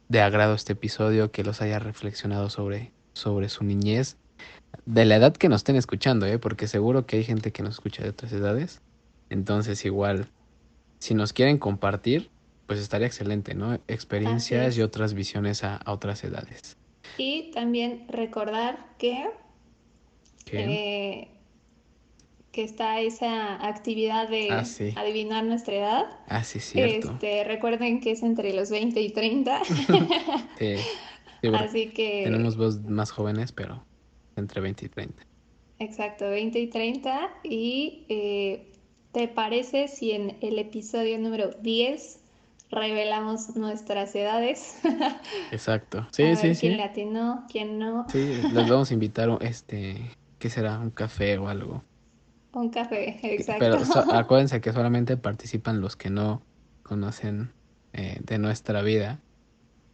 de 0.08 0.20
agrado 0.20 0.54
este 0.54 0.74
episodio, 0.74 1.32
que 1.32 1.42
los 1.42 1.60
haya 1.60 1.80
reflexionado 1.80 2.48
sobre, 2.48 2.92
sobre 3.12 3.48
su 3.48 3.64
niñez, 3.64 4.18
de 4.86 5.04
la 5.04 5.16
edad 5.16 5.36
que 5.36 5.48
nos 5.48 5.62
estén 5.62 5.74
escuchando, 5.74 6.26
¿eh? 6.26 6.38
porque 6.38 6.68
seguro 6.68 7.06
que 7.06 7.16
hay 7.16 7.24
gente 7.24 7.50
que 7.50 7.64
nos 7.64 7.74
escucha 7.74 8.04
de 8.04 8.10
otras 8.10 8.32
edades. 8.32 8.82
Entonces 9.30 9.84
igual 9.84 10.28
si 10.98 11.14
nos 11.14 11.32
quieren 11.32 11.58
compartir, 11.58 12.30
pues 12.66 12.80
estaría 12.80 13.06
excelente, 13.06 13.54
¿no? 13.54 13.74
Experiencias 13.88 14.76
y 14.76 14.82
otras 14.82 15.14
visiones 15.14 15.64
a, 15.64 15.80
otras 15.86 16.22
edades. 16.24 16.76
Y 17.16 17.50
también 17.52 18.04
recordar 18.08 18.86
que, 18.98 19.30
eh, 20.52 21.28
que 22.52 22.62
está 22.62 23.00
esa 23.00 23.66
actividad 23.66 24.28
de 24.28 24.50
ah, 24.50 24.64
adivinar 24.96 25.44
nuestra 25.44 25.74
edad. 25.74 26.06
Ah, 26.26 26.44
sí, 26.44 26.60
cierto. 26.60 27.12
Este, 27.12 27.44
recuerden 27.44 28.00
que 28.00 28.12
es 28.12 28.22
entre 28.22 28.52
los 28.52 28.70
20 28.70 29.00
y 29.00 29.10
30. 29.10 29.62
sí, 30.58 30.74
Así 31.54 31.88
que... 31.90 32.24
Tenemos 32.24 32.56
voz 32.56 32.82
más 32.82 33.10
jóvenes, 33.10 33.52
pero 33.52 33.82
entre 34.36 34.60
20 34.60 34.86
y 34.86 34.88
30. 34.88 35.26
Exacto, 35.78 36.28
20 36.28 36.58
y 36.58 36.66
30. 36.66 37.30
Y 37.44 38.04
eh, 38.08 38.72
¿Te 39.12 39.28
parece 39.28 39.88
si 39.88 40.12
en 40.12 40.36
el 40.40 40.58
episodio 40.58 41.18
número 41.18 41.50
10 41.60 42.20
revelamos 42.70 43.56
nuestras 43.56 44.14
edades. 44.14 44.78
Exacto. 45.52 46.06
Sí, 46.10 46.36
sí, 46.36 46.54
sí. 46.54 46.66
¿Quién 46.66 46.78
latino, 46.78 47.46
quién 47.50 47.78
no? 47.78 48.06
Sí, 48.10 48.40
les 48.52 48.68
vamos 48.68 48.90
a 48.90 48.94
invitar, 48.94 49.30
este, 49.40 50.10
¿qué 50.38 50.50
será? 50.50 50.78
Un 50.78 50.90
café 50.90 51.38
o 51.38 51.48
algo. 51.48 51.82
Un 52.52 52.70
café, 52.70 53.18
exacto. 53.22 53.64
Pero 53.64 53.78
acuérdense 54.12 54.60
que 54.60 54.72
solamente 54.72 55.16
participan 55.16 55.80
los 55.80 55.96
que 55.96 56.10
no 56.10 56.42
conocen 56.82 57.52
eh, 57.92 58.18
de 58.22 58.38
nuestra 58.38 58.82
vida. 58.82 59.20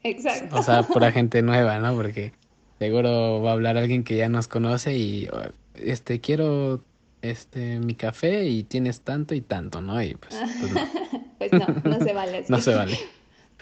Exacto. 0.03 0.57
O 0.57 0.63
sea, 0.63 0.83
pura 0.83 1.13
gente 1.13 1.43
nueva, 1.43 1.79
¿no? 1.79 1.95
Porque 1.95 2.33
seguro 2.79 3.43
va 3.43 3.51
a 3.51 3.53
hablar 3.55 3.77
alguien 3.77 4.05
que 4.05 4.17
ya 4.17 4.29
nos 4.29 4.49
conoce 4.49 4.97
y, 4.97 5.29
este, 5.75 6.21
quiero, 6.21 6.83
este, 7.25 7.81
mi 7.81 7.95
café 7.95 8.45
y 8.45 8.65
tienes 8.65 9.01
tanto 9.01 9.35
y 9.35 9.41
tanto, 9.41 9.81
¿no? 9.81 10.01
Y 10.03 10.15
pues, 10.15 10.37
pues 10.61 10.73
no. 10.73 10.81
pues 11.39 11.53
no, 11.53 11.67
no 11.85 12.05
se 12.05 12.13
vale. 12.13 12.45
no 12.49 12.61
se 12.61 12.75
vale. 12.75 12.99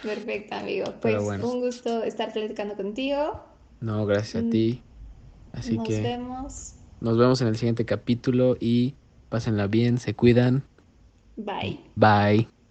Perfecto, 0.02 0.56
amigo. 0.56 0.94
Pues 1.00 1.22
un 1.22 1.60
gusto 1.60 2.02
estar 2.02 2.32
platicando 2.32 2.74
contigo. 2.76 3.40
No, 3.80 4.04
gracias 4.04 4.44
a 4.44 4.50
ti. 4.50 4.82
Así 5.52 5.76
nos 5.76 5.86
que 5.86 5.94
nos 5.94 6.02
vemos. 6.02 6.74
Nos 7.00 7.18
vemos 7.18 7.40
en 7.40 7.48
el 7.48 7.56
siguiente 7.56 7.84
capítulo 7.84 8.56
y 8.58 8.94
pásenla 9.28 9.68
bien, 9.68 9.98
se 9.98 10.14
cuidan. 10.14 10.64
Bye. 11.36 11.80
Bye. 11.94 12.61